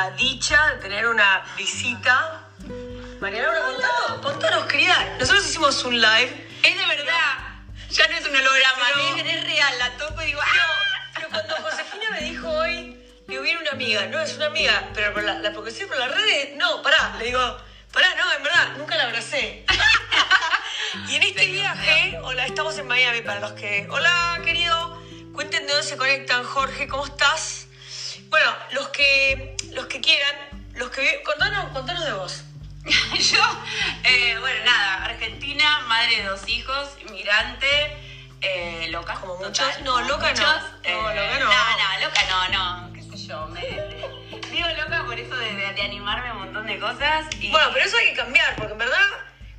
la 0.00 0.10
dicha 0.12 0.70
de 0.70 0.76
tener 0.80 1.06
una 1.06 1.44
visita. 1.58 2.48
María 3.20 3.42
Laura, 3.42 3.60
contanos, 3.60 4.20
contanos, 4.22 4.64
querida. 4.64 4.96
Nosotros 5.18 5.46
hicimos 5.46 5.84
un 5.84 6.00
live. 6.00 6.48
Es 6.62 6.78
de 6.78 6.86
verdad. 6.86 7.32
Ya 7.90 8.08
no 8.08 8.16
es 8.16 8.24
un 8.26 8.34
holograma, 8.34 8.84
Pero- 8.94 9.28
es, 9.28 9.44
real. 9.44 9.78
La 9.78 9.90
toco 9.98 10.22
y 10.22 10.26
digo, 10.26 10.40
Pero, 10.52 10.64
¡ah! 10.64 11.10
pero 11.14 11.28
cuando 11.28 11.56
Josefina 11.56 12.10
me 12.12 12.20
dijo 12.22 12.48
hoy, 12.48 12.98
digo, 13.28 13.42
viene 13.42 13.60
una 13.60 13.72
amiga, 13.72 14.06
no 14.06 14.18
es 14.22 14.36
una 14.36 14.46
amiga, 14.46 14.88
pero 14.94 15.12
por 15.12 15.22
la, 15.22 15.34
la 15.34 15.52
porque 15.52 15.70
sí 15.70 15.84
por 15.84 15.98
las 15.98 16.10
redes, 16.10 16.56
no, 16.56 16.82
pará, 16.82 17.16
le 17.18 17.26
digo, 17.26 17.58
pará, 17.92 18.08
no, 18.14 18.32
en 18.32 18.42
verdad, 18.42 18.68
nunca 18.78 18.96
la 18.96 19.04
abracé. 19.04 19.66
y 21.08 21.16
en 21.16 21.22
este 21.24 21.46
viaje, 21.46 22.18
hola, 22.22 22.46
estamos 22.46 22.78
en 22.78 22.86
Miami 22.86 23.20
para 23.20 23.40
los 23.40 23.52
que, 23.52 23.86
hola 23.90 24.40
querido, 24.44 25.02
cuenten 25.34 25.66
de 25.66 25.72
dónde 25.74 25.86
se 25.86 25.98
conectan, 25.98 26.42
Jorge, 26.44 26.88
¿cómo 26.88 27.04
estás? 27.04 27.66
Bueno, 28.30 28.54
los 28.70 28.88
que, 28.90 29.49
que 30.00 30.06
quieran, 30.12 30.36
los 30.74 30.90
que, 30.90 31.22
contanos, 31.22 31.66
contanos 31.72 32.04
de 32.04 32.12
vos. 32.12 32.44
Yo, 32.84 33.64
eh, 34.04 34.36
bueno, 34.40 34.64
nada, 34.64 35.04
Argentina, 35.04 35.80
madre 35.86 36.16
de 36.16 36.24
dos 36.24 36.48
hijos, 36.48 36.88
inmigrante, 37.06 37.96
eh, 38.40 38.88
loca. 38.90 39.14
Como 39.14 39.34
total, 39.34 39.66
muchos. 39.68 39.80
No, 39.82 39.92
como 39.92 40.08
loca 40.08 40.32
no. 40.32 40.40
muchos, 40.40 40.62
No, 40.72 41.10
eh, 41.10 41.14
loca 41.14 41.38
no. 41.38 41.44
No, 41.44 41.50
no, 41.50 42.06
loca 42.06 42.20
no, 42.30 42.86
no, 42.88 42.92
qué 42.94 43.02
sé 43.02 43.26
yo. 43.28 43.46
Me, 43.48 43.60
digo 44.50 44.68
loca 44.78 45.04
por 45.04 45.18
eso 45.18 45.36
de, 45.36 45.54
de- 45.54 45.72
de 45.74 45.82
animarme 45.82 46.28
a 46.28 46.32
un 46.32 46.38
montón 46.40 46.66
de 46.66 46.78
cosas. 46.78 47.26
Y, 47.38 47.50
Bueno, 47.50 47.68
pero 47.74 47.84
eso 47.84 47.96
hay 47.98 48.10
que 48.10 48.16
cambiar, 48.16 48.56
porque 48.56 48.72
en 48.72 48.78
verdad, 48.78 49.06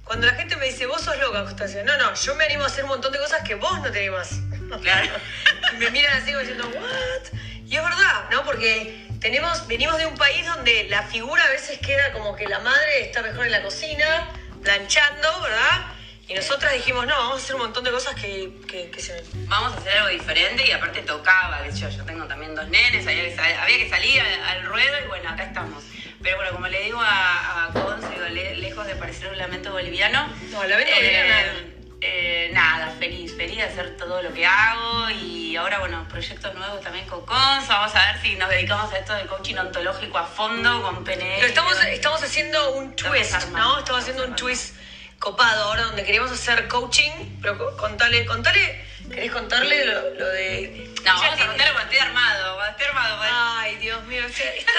cuando 0.03 0.25
la 0.25 0.33
gente 0.33 0.55
me 0.57 0.65
dice, 0.65 0.87
vos 0.87 1.01
sos 1.01 1.17
loca, 1.19 1.43
no, 1.85 1.97
no, 1.97 2.13
yo 2.15 2.35
me 2.35 2.45
animo 2.45 2.63
a 2.63 2.67
hacer 2.67 2.83
un 2.85 2.89
montón 2.89 3.11
de 3.13 3.19
cosas 3.19 3.47
que 3.47 3.55
vos 3.55 3.79
no 3.81 3.91
te 3.91 3.99
animás. 3.99 4.39
Claro. 4.81 5.11
y 5.73 5.77
me 5.77 5.91
miran 5.91 6.17
así 6.17 6.27
como 6.31 6.39
diciendo, 6.39 6.67
¿what? 6.73 7.39
Y 7.65 7.75
es 7.75 7.83
verdad, 7.83 8.29
¿no? 8.31 8.43
Porque 8.43 9.10
tenemos, 9.21 9.67
venimos 9.67 9.97
de 9.97 10.05
un 10.07 10.17
país 10.17 10.45
donde 10.45 10.85
la 10.89 11.03
figura 11.03 11.43
a 11.45 11.49
veces 11.49 11.77
queda 11.79 12.11
como 12.11 12.35
que 12.35 12.47
la 12.47 12.59
madre 12.59 13.01
está 13.03 13.21
mejor 13.21 13.45
en 13.45 13.51
la 13.51 13.61
cocina, 13.61 14.27
planchando, 14.63 15.41
¿verdad? 15.41 15.85
Y 16.27 16.33
nosotras 16.33 16.73
dijimos, 16.73 17.05
no, 17.07 17.15
vamos 17.15 17.41
a 17.41 17.43
hacer 17.43 17.55
un 17.55 17.61
montón 17.61 17.83
de 17.83 17.91
cosas 17.91 18.15
que, 18.15 18.51
que, 18.67 18.89
que 18.89 19.01
se... 19.01 19.21
Vamos 19.47 19.73
a 19.73 19.77
hacer 19.77 19.91
algo 19.97 20.07
diferente 20.09 20.65
y 20.65 20.71
aparte 20.71 21.01
tocaba, 21.01 21.61
que 21.63 21.71
yo, 21.71 21.89
yo 21.89 22.03
tengo 22.05 22.25
también 22.25 22.55
dos 22.55 22.67
nenes, 22.69 23.05
había 23.05 23.23
que, 23.23 23.35
sal- 23.35 23.57
había 23.59 23.77
que 23.77 23.89
salir 23.89 24.21
al, 24.21 24.41
al 24.43 24.63
ruedo 24.65 24.95
y 25.03 25.07
bueno, 25.07 25.29
acá 25.29 25.43
estamos. 25.43 25.83
Pero 26.23 26.37
bueno, 26.37 26.51
como 26.53 26.67
le 26.67 26.83
digo 26.83 27.01
a, 27.01 27.65
a 27.65 28.29
le- 28.29 28.55
lejos 28.55 28.87
de 28.87 28.95
parecer 28.95 29.27
un 29.29 29.37
lamento 29.37 29.71
boliviano, 29.71 30.27
No, 30.51 30.63
lamento 30.63 30.93
boliviano 30.95 31.29
nada. 31.29 31.53
Eh, 32.01 32.49
nada, 32.53 32.93
feliz, 32.99 33.35
feliz 33.37 33.57
de 33.57 33.63
hacer 33.63 33.95
todo 33.97 34.21
lo 34.23 34.33
que 34.33 34.45
hago 34.45 35.09
y 35.11 35.55
ahora, 35.55 35.79
bueno, 35.79 36.07
proyectos 36.09 36.53
nuevos 36.55 36.81
también 36.81 37.05
con 37.07 37.23
Cons, 37.25 37.67
vamos 37.67 37.95
a 37.95 38.11
ver 38.11 38.21
si 38.21 38.35
nos 38.35 38.49
dedicamos 38.49 38.91
a 38.91 38.97
esto 38.97 39.13
del 39.13 39.27
coaching 39.27 39.55
ontológico 39.55 40.17
a 40.17 40.25
fondo 40.25 40.81
con 40.81 41.03
PNL. 41.03 41.35
Pero 41.35 41.47
estamos, 41.47 41.83
estamos 41.85 42.23
haciendo 42.23 42.71
un 42.71 42.95
twist, 42.95 43.47
¿no? 43.49 43.79
Estamos 43.79 44.01
haciendo 44.01 44.25
un 44.25 44.35
twist 44.35 44.75
copado 45.19 45.65
ahora 45.65 45.83
donde 45.83 46.03
queremos 46.03 46.31
hacer 46.31 46.67
coaching, 46.67 47.11
pero 47.41 47.55
co- 47.59 47.77
contale, 47.77 48.25
contale, 48.25 48.83
¿querés 49.07 49.31
contarle 49.31 49.85
lo, 49.85 50.09
lo 50.15 50.27
de... 50.29 50.91
No, 51.05 51.13
vamos 51.13 51.39
a 51.39 51.47
contarlo 51.47 51.73
cuando 51.73 51.91
esté 51.91 51.99
armado, 52.01 52.55
cuando 52.55 52.71
esté 52.71 52.85
armado. 52.85 53.19
Ay, 53.59 53.75
Dios 53.75 54.03
mío, 54.05 54.23
o 54.27 54.33
sea, 54.33 54.51
está, 54.55 54.71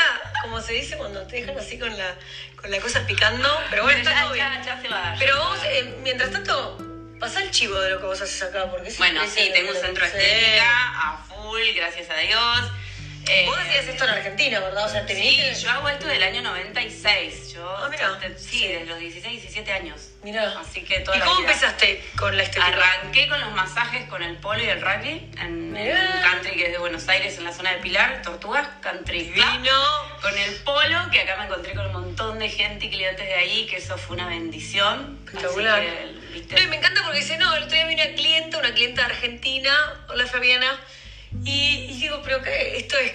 como 0.43 0.61
se 0.61 0.73
dice 0.73 0.97
cuando 0.97 1.25
te 1.29 1.37
dejan 1.37 1.57
así 1.57 1.79
con 1.79 1.97
la, 1.97 2.17
con 2.61 2.69
la 2.73 2.81
cosa 2.81 3.07
picando, 3.07 3.49
pero 3.71 3.85
bueno, 3.85 4.01
Pero 4.03 4.11
está 4.11 4.13
ya- 4.21 4.23
todo 4.25 4.33
bien. 4.35 4.47
ya- 4.47 4.63
ya 4.65 4.83
se 4.83 4.89
va 4.89 4.97
a 4.99 5.11
dar, 5.11 5.19
Pero 5.21 5.37
ya 5.37 5.41
se 5.43 5.47
vos, 5.49 5.59
va 5.59 5.63
a 5.63 5.65
dar. 5.65 5.73
eh, 5.75 5.97
mientras 6.03 6.31
tanto, 6.33 6.79
pasá 7.23 7.41
el 7.41 7.53
chivo 7.53 7.79
de 7.81 7.91
lo 7.91 8.01
que 8.01 8.07
vos 8.07 8.21
haces 8.21 8.43
acá, 8.43 8.69
porque 8.69 8.89
es 8.89 8.99
Bueno, 8.99 9.21
sí, 9.33 9.49
tengo 9.55 9.71
un 9.71 9.77
centro 9.77 10.05
Sí. 10.05 10.11
estética 10.17 10.89
a 10.99 11.25
full, 11.29 11.61
gracias 11.77 12.11
a 12.11 12.17
Dios. 12.17 12.73
Eh, 13.29 13.45
Vos 13.47 13.57
hacías 13.57 13.87
esto 13.87 14.05
en 14.05 14.11
Argentina, 14.11 14.61
¿verdad? 14.61 14.85
O 14.87 14.89
sea, 14.89 15.07
te 15.07 15.15
Sí, 15.15 15.21
viniste... 15.23 15.55
yo 15.63 15.71
hago 15.71 15.89
esto 15.89 16.07
del 16.09 16.23
año 16.23 16.43
96. 16.43 17.53
Yo, 17.55 17.69
Ah, 17.77 17.89
mira. 17.91 18.19
te- 18.19 18.37
sí, 18.39 18.67
desde 18.67 18.87
los 18.87 18.99
16, 18.99 19.41
17 19.43 19.73
años. 19.73 20.09
Mirá. 20.23 20.59
Así 20.59 20.83
que 20.83 21.01
toda 21.01 21.17
¿Y 21.17 21.21
la 21.21 21.27
cómo 21.27 21.41
vida. 21.41 21.53
empezaste 21.53 22.05
con 22.17 22.37
la 22.37 22.43
estética? 22.43 22.67
Arranqué 22.67 23.29
con 23.29 23.41
los 23.41 23.53
masajes 23.53 24.09
con 24.09 24.23
el 24.23 24.37
polo 24.37 24.63
y 24.63 24.69
el 24.69 24.81
rugby 24.81 25.31
en, 25.39 25.39
en 25.41 25.73
Mirá. 25.73 26.13
un 26.17 26.23
country 26.33 26.51
que 26.57 26.67
es 26.67 26.73
de 26.73 26.79
Buenos 26.79 27.09
Aires, 27.09 27.39
en 27.39 27.45
la 27.45 27.53
zona 27.53 27.73
de 27.73 27.79
Pilar, 27.79 28.23
Tortugas, 28.23 28.69
Country 28.81 29.31
Club. 29.31 29.45
Vino... 29.53 30.13
Con 30.23 30.37
el 30.39 30.55
polo, 30.57 31.11
que 31.11 31.21
acá 31.21 31.37
me 31.37 31.47
encontré 31.47 31.75
con 31.75 31.87
un 31.87 31.93
montón 31.93 32.39
de 32.39 32.49
gente 32.49 32.87
y 32.87 32.91
clientes 32.91 33.27
de 33.27 33.35
ahí, 33.35 33.67
que 33.67 33.77
eso 33.79 33.99
fue 33.99 34.15
una 34.17 34.29
bendición. 34.29 35.19
Espectacular. 35.27 35.81
Así 35.81 35.91
que, 35.91 36.33
¿viste? 36.33 36.55
No, 36.55 36.61
y 36.63 36.67
me 36.69 36.77
encanta 36.77 37.03
porque 37.03 37.19
dice, 37.19 37.37
no, 37.39 37.53
el 37.57 37.65
otro 37.65 37.75
día 37.75 37.87
vi 37.87 37.95
una 37.95 38.07
clienta, 38.15 38.59
una 38.59 38.73
clienta 38.73 39.05
argentina, 39.05 39.75
hola 40.09 40.25
Fabiana, 40.27 40.79
y, 41.45 41.87
y 41.91 42.01
digo, 42.01 42.21
pero 42.25 42.43
qué, 42.43 42.77
esto 42.77 42.97
es, 42.99 43.13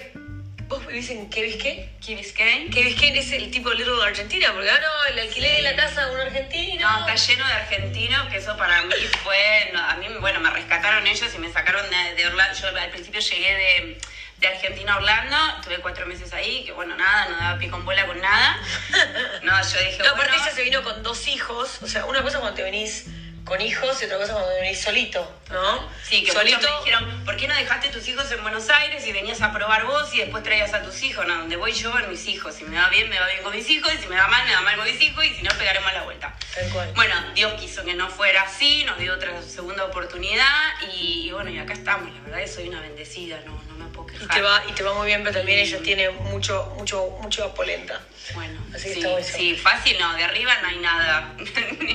vos 0.68 0.86
vivís 0.86 1.10
en 1.10 1.28
Key 1.30 1.42
Biscayne, 1.42 1.90
Key 2.04 2.14
Biscayne. 2.14 2.68
Biscayne 2.68 3.18
es 3.18 3.32
el 3.32 3.50
tipo 3.50 3.70
Little 3.72 4.02
Argentina, 4.04 4.52
porque 4.52 4.70
ah, 4.70 4.78
no, 4.80 5.12
el 5.12 5.18
alquiler 5.20 5.56
de 5.56 5.62
la 5.62 5.76
casa 5.76 6.06
de 6.06 6.14
un 6.14 6.20
argentino. 6.20 6.90
No, 6.90 7.08
está 7.08 7.14
lleno 7.14 7.46
de 7.46 7.52
argentinos, 7.54 8.28
que 8.28 8.36
eso 8.36 8.56
para 8.56 8.82
mí 8.82 8.94
fue, 9.24 9.70
no, 9.72 9.80
a 9.80 9.96
mí, 9.96 10.06
bueno, 10.20 10.40
me 10.40 10.50
rescataron 10.50 11.06
ellos 11.06 11.34
y 11.34 11.38
me 11.38 11.50
sacaron 11.50 11.84
de, 11.88 12.14
de 12.14 12.26
Orlando. 12.26 12.58
Yo 12.58 12.68
al 12.68 12.90
principio 12.90 13.20
llegué 13.20 13.54
de, 13.54 13.98
de 14.38 14.48
Argentina 14.48 14.94
a 14.94 14.96
Orlando, 14.98 15.36
estuve 15.58 15.78
cuatro 15.78 16.06
meses 16.06 16.32
ahí, 16.34 16.64
que 16.64 16.72
bueno, 16.72 16.96
nada, 16.96 17.28
no 17.30 17.36
daba 17.36 17.58
pie 17.58 17.70
con 17.70 17.84
bola 17.84 18.06
con 18.06 18.20
nada. 18.20 18.60
No, 19.42 19.52
yo 19.62 19.78
dije, 19.78 19.98
No, 19.98 20.10
aparte 20.10 20.30
bueno, 20.30 20.44
ella 20.44 20.54
se 20.54 20.62
vino 20.62 20.82
con 20.82 21.02
dos 21.02 21.28
hijos, 21.28 21.78
o 21.82 21.86
sea, 21.86 22.04
una 22.04 22.22
cosa 22.22 22.40
cuando 22.40 22.56
te 22.56 22.62
venís 22.62 23.06
con 23.48 23.60
hijos 23.60 24.00
y 24.02 24.04
otra 24.04 24.18
cosa 24.18 24.32
cuando 24.34 24.50
venís 24.60 24.80
solito, 24.80 25.40
¿no? 25.50 25.88
Sí, 26.02 26.22
que 26.22 26.32
solito. 26.32 26.58
muchos 26.58 26.70
me 26.72 26.78
dijeron, 26.84 27.24
¿por 27.24 27.36
qué 27.36 27.48
no 27.48 27.54
dejaste 27.54 27.88
tus 27.88 28.06
hijos 28.08 28.30
en 28.30 28.42
Buenos 28.42 28.68
Aires 28.68 29.06
y 29.06 29.12
venías 29.12 29.40
a 29.42 29.52
probar 29.52 29.84
vos 29.86 30.12
y 30.14 30.18
después 30.18 30.42
traías 30.44 30.72
a 30.74 30.82
tus 30.82 31.02
hijos? 31.02 31.26
No, 31.26 31.34
donde 31.38 31.56
voy 31.56 31.72
yo 31.72 31.90
van 31.92 32.08
mis 32.10 32.26
hijos. 32.28 32.54
Si 32.54 32.64
me 32.64 32.76
va 32.76 32.88
bien, 32.90 33.08
me 33.08 33.18
va 33.18 33.26
bien 33.26 33.42
con 33.42 33.54
mis 33.54 33.68
hijos, 33.70 33.92
y 33.94 33.98
si 33.98 34.06
me 34.08 34.16
va 34.16 34.28
mal, 34.28 34.46
me 34.46 34.54
va 34.54 34.60
mal 34.60 34.76
con 34.76 34.84
mis 34.84 35.00
hijos, 35.00 35.24
y 35.24 35.34
si 35.34 35.42
no, 35.42 35.50
pegaremos 35.58 35.92
la 35.92 36.02
vuelta. 36.02 36.34
Tal 36.54 36.68
cual. 36.70 36.92
Bueno, 36.94 37.14
Dios 37.34 37.52
quiso 37.60 37.84
que 37.84 37.94
no 37.94 38.08
fuera 38.08 38.42
así, 38.42 38.84
nos 38.84 38.98
dio 38.98 39.14
otra 39.14 39.40
segunda 39.42 39.84
oportunidad, 39.84 40.72
y, 40.94 41.28
y 41.28 41.30
bueno, 41.32 41.50
y 41.50 41.58
acá 41.58 41.72
estamos. 41.72 42.12
La 42.14 42.20
verdad 42.22 42.38
que 42.40 42.48
soy 42.48 42.68
una 42.68 42.80
bendecida, 42.80 43.40
no, 43.46 43.60
no 43.68 43.74
me 43.84 43.86
puedo 43.92 44.08
Y 44.08 44.18
quejar. 44.18 44.34
te 44.36 44.42
va, 44.42 44.62
y 44.68 44.72
te 44.72 44.82
va 44.82 44.94
muy 44.94 45.06
bien, 45.06 45.22
pero 45.22 45.36
también 45.38 45.58
ella 45.60 45.78
tiene 45.82 46.10
mucho, 46.10 46.72
mucho, 46.76 47.06
mucho 47.22 47.52
polenta. 47.54 48.00
Bueno, 48.34 48.60
Así 48.74 48.88
que 48.88 48.94
sí, 48.94 49.00
está 49.00 49.22
sí, 49.38 49.56
fácil 49.56 49.98
no, 49.98 50.12
de 50.14 50.22
arriba 50.24 50.52
no 50.60 50.68
hay 50.68 50.78
nada. 50.78 51.34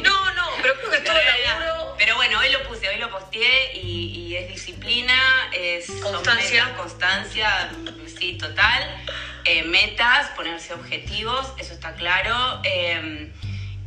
No, 0.02 0.34
no, 0.34 0.50
pero 0.62 0.74
creo 0.80 0.90
que 0.90 0.98
es 0.98 1.04
todo 1.04 1.14
Pero 1.98 2.16
bueno, 2.16 2.40
hoy 2.40 2.50
lo 2.52 2.64
puse, 2.64 2.88
hoy 2.90 2.98
lo 2.98 3.10
posteé 3.10 3.76
y, 3.78 4.28
y 4.30 4.36
es 4.36 4.48
disciplina, 4.50 5.50
es 5.54 5.88
Constancia. 6.02 6.66
metas, 6.66 6.78
constancia, 6.80 7.70
sí, 8.20 8.38
total. 8.38 9.04
Eh, 9.46 9.64
metas, 9.64 10.30
ponerse 10.32 10.74
objetivos, 10.74 11.54
eso 11.58 11.74
está 11.74 11.94
claro. 11.96 12.62
Eh, 12.64 13.30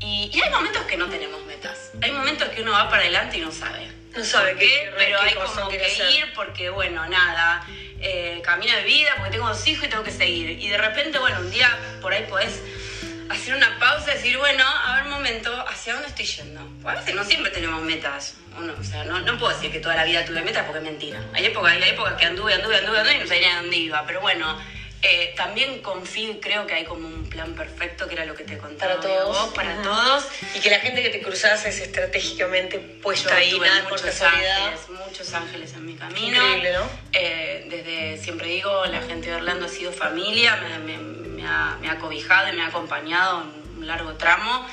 y, 0.01 0.31
y 0.33 0.41
hay 0.43 0.51
momentos 0.51 0.83
que 0.85 0.97
no 0.97 1.07
tenemos 1.09 1.45
metas. 1.47 1.91
Hay 2.03 2.11
momentos 2.13 2.49
que 2.51 2.63
uno 2.63 2.73
va 2.73 2.89
para 2.91 3.03
adelante 3.03 3.39
y 3.39 3.41
no 3.41 3.51
sabe. 3.51 3.91
No 4.15 4.25
sabe 4.25 4.55
qué- 4.57 4.67
qué, 4.67 4.93
pero 4.97 5.19
qué 5.21 5.29
hay 5.29 5.35
como 5.35 5.69
que 5.69 5.85
hacer. 5.85 6.11
ir 6.11 6.33
porque, 6.35 6.71
bueno, 6.71 7.07
nada, 7.07 7.67
eh, 8.01 8.41
camino 8.45 8.75
de 8.77 8.83
vida, 8.85 9.11
porque 9.17 9.33
tengo 9.33 9.47
dos 9.49 9.67
hijos 9.67 9.85
y 9.87 9.89
tengo 9.89 10.05
que 10.05 10.11
seguir. 10.11 10.51
Y 10.59 10.69
de 10.69 10.79
repente, 10.79 11.19
bueno, 11.19 11.41
un 11.41 11.51
día 11.51 11.71
por 12.01 12.13
ahí 12.15 12.25
podés 12.29 12.61
hacer 13.31 13.55
una 13.55 13.79
pausa 13.79 14.13
y 14.13 14.15
decir, 14.17 14.37
bueno, 14.39 14.65
a 14.67 14.95
ver 14.97 15.05
un 15.05 15.11
momento, 15.11 15.65
¿hacia 15.69 15.95
dónde 15.95 16.09
estoy 16.09 16.25
yendo? 16.27 16.61
Pues 16.83 16.97
a 16.97 16.99
veces 17.01 17.15
no 17.15 17.25
siempre 17.25 17.51
tenemos 17.51 17.83
metas. 17.83 18.35
Uno, 18.59 18.75
o 18.79 18.85
sea, 18.85 19.05
no, 19.05 19.21
no 19.21 19.39
puedo 19.39 19.53
decir 19.55 19.71
que 19.71 19.81
toda 19.81 19.95
la 19.97 20.05
vida 20.05 20.25
tuve 20.25 20.43
metas 20.43 20.65
porque 20.65 20.79
es 20.79 20.85
mentira. 20.85 21.23
Hay 21.35 21.45
épocas, 21.47 21.73
hay 21.73 21.83
épocas 21.91 22.15
que 22.15 22.25
anduve, 22.27 22.55
anduve, 22.55 22.77
anduve, 22.79 22.99
anduve 22.99 23.15
y 23.17 23.19
no 23.19 23.27
sabía 23.27 23.41
ni 23.49 23.53
a 23.55 23.61
dónde 23.61 23.77
iba. 23.77 24.07
Pero 24.07 24.21
bueno, 24.23 24.59
eh, 25.03 25.35
también 25.37 25.83
confío 25.83 26.33
y 26.33 26.41
creo 26.41 26.67
que 26.67 26.73
hay 26.75 26.85
como 26.85 27.07
un 27.07 27.29
plan 27.29 27.55
perfecto, 27.55 28.09
que 28.09 28.15
era 28.15 28.25
lo 28.25 28.35
que 28.35 28.45
te 28.45 28.57
contaba 28.57 28.95
Para 28.97 29.07
todos. 29.07 29.29
vos, 29.47 29.55
para 29.55 29.83
todos. 29.83 30.25
Y 30.55 30.61
que 30.61 30.71
la 30.71 30.79
gente 30.79 31.03
que 31.03 31.11
te 31.11 31.21
cruzas 31.21 31.65
es 31.67 31.81
estratégicamente 31.81 32.79
puesta 32.79 33.29
Yo 33.31 33.37
ahí, 33.37 33.59
nada 33.61 33.83
por 33.83 33.91
muchos 33.93 34.07
casualidad. 34.07 34.57
ángeles, 34.69 34.89
muchos 35.07 35.35
ángeles 35.35 35.73
en 35.75 35.85
mi 35.87 35.95
camino. 35.97 36.37
Increíble, 36.43 36.73
¿no? 36.73 36.89
Eh, 37.13 37.67
desde, 37.69 38.23
siempre 38.25 38.49
digo, 38.49 38.87
la 38.87 39.03
gente 39.03 39.29
de 39.29 39.35
Orlando 39.37 39.67
ha 39.67 39.69
sido 39.69 39.93
familia, 39.93 40.57
me, 40.57 40.79
me- 40.79 41.26
me 41.47 41.53
ha, 41.53 41.77
me 41.81 41.89
ha 41.91 41.97
cobijado 41.99 42.49
y 42.53 42.57
me 42.57 42.63
ha 42.63 42.67
acompañado 42.67 43.43
en 43.43 43.79
un 43.79 43.87
largo 43.87 44.15
tramo. 44.15 44.67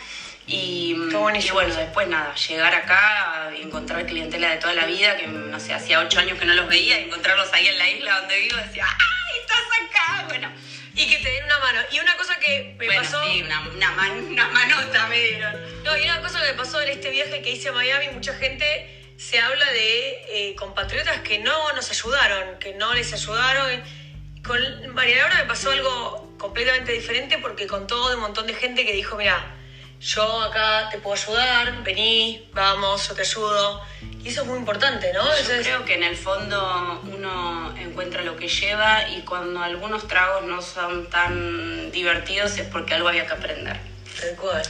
Y, 0.45 0.93
y 0.97 1.49
bueno, 1.51 1.73
después 1.73 2.07
nada, 2.09 2.35
llegar 2.35 2.73
acá 2.75 3.51
encontrar 3.55 4.05
clientela 4.05 4.49
de 4.49 4.57
toda 4.57 4.73
la 4.73 4.85
vida, 4.85 5.15
que 5.15 5.27
no 5.27 5.57
sé, 5.59 5.73
hacía 5.73 5.99
ocho 6.01 6.19
años 6.19 6.37
que 6.37 6.45
no 6.45 6.53
los 6.53 6.67
veía, 6.67 6.99
y 6.99 7.03
encontrarlos 7.05 7.51
ahí 7.53 7.67
en 7.67 7.77
la 7.77 7.89
isla 7.89 8.19
donde 8.19 8.39
vivo, 8.39 8.57
decía, 8.57 8.85
¡ay, 8.85 9.39
estás 9.39 9.59
acá! 9.87 10.25
Bueno, 10.27 10.51
Y 10.95 11.07
que 11.07 11.17
te 11.19 11.29
den 11.31 11.45
una 11.45 11.59
mano. 11.59 11.79
Y 11.91 11.99
una 11.99 12.17
cosa 12.17 12.35
que 12.39 12.75
me 12.77 12.85
bueno, 12.87 13.01
pasó. 13.03 13.23
sí, 13.25 13.41
una, 13.41 13.61
una, 13.61 13.91
man- 13.91 14.25
una 14.31 14.47
manota 14.49 15.07
me 15.07 15.17
dieron. 15.19 15.83
No, 15.83 15.97
y 15.97 16.03
una 16.03 16.21
cosa 16.21 16.41
que 16.41 16.47
me 16.47 16.53
pasó 16.55 16.81
en 16.81 16.89
este 16.89 17.09
viaje 17.09 17.41
que 17.41 17.51
hice 17.51 17.69
a 17.69 17.71
Miami, 17.71 18.09
mucha 18.09 18.33
gente 18.35 19.13
se 19.17 19.39
habla 19.39 19.71
de 19.71 20.49
eh, 20.49 20.55
compatriotas 20.55 21.19
que 21.21 21.39
no 21.39 21.71
nos 21.73 21.89
ayudaron, 21.89 22.59
que 22.59 22.73
no 22.73 22.93
les 22.93 23.13
ayudaron. 23.13 23.81
Con 24.45 24.59
María 24.93 25.19
Laura 25.19 25.35
me 25.37 25.45
pasó 25.45 25.71
algo 25.71 26.32
completamente 26.47 26.91
diferente 26.91 27.37
porque 27.37 27.67
contó 27.67 28.09
de 28.09 28.15
un 28.15 28.21
montón 28.21 28.45
de 28.47 28.53
gente 28.53 28.85
que 28.85 28.91
dijo, 28.91 29.15
mira, 29.15 29.45
yo 30.01 30.41
acá 30.41 30.89
te 30.91 30.97
puedo 30.97 31.15
ayudar, 31.15 31.83
vení, 31.83 32.49
vamos, 32.51 33.07
yo 33.07 33.13
te 33.15 33.21
ayudo. 33.21 33.81
Y 34.21 34.27
eso 34.27 34.41
es 34.41 34.47
muy 34.47 34.59
importante, 34.59 35.13
¿no? 35.13 35.23
Yo 35.25 35.33
Eso 35.41 35.53
es- 35.53 35.65
creo 35.65 35.85
que 35.85 35.93
en 35.93 36.03
el 36.03 36.17
fondo 36.17 36.99
uno 37.05 37.73
encuentra 37.77 38.23
lo 38.23 38.35
que 38.35 38.49
lleva 38.49 39.07
y 39.07 39.21
cuando 39.21 39.61
algunos 39.63 40.05
tragos 40.09 40.43
no 40.43 40.61
son 40.61 41.09
tan 41.09 41.89
divertidos 41.93 42.57
es 42.57 42.67
porque 42.67 42.93
algo 42.93 43.07
había 43.07 43.25
que 43.25 43.33
aprender. 43.33 43.77
Tal 44.19 44.35
cual. 44.35 44.61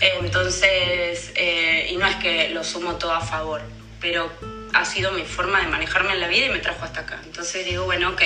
Entonces, 0.00 1.32
eh, 1.34 1.88
y 1.90 1.96
no 1.96 2.06
es 2.06 2.16
que 2.16 2.48
lo 2.48 2.64
sumo 2.64 2.96
todo 2.96 3.12
a 3.12 3.20
favor, 3.20 3.60
pero 4.00 4.32
ha 4.72 4.84
sido 4.86 5.12
mi 5.12 5.24
forma 5.24 5.60
de 5.60 5.66
manejarme 5.66 6.12
en 6.14 6.20
la 6.20 6.28
vida 6.28 6.46
y 6.46 6.48
me 6.48 6.60
trajo 6.60 6.82
hasta 6.84 7.00
acá. 7.00 7.20
Entonces 7.24 7.66
digo, 7.66 7.84
bueno, 7.84 8.08
ok, 8.10 8.22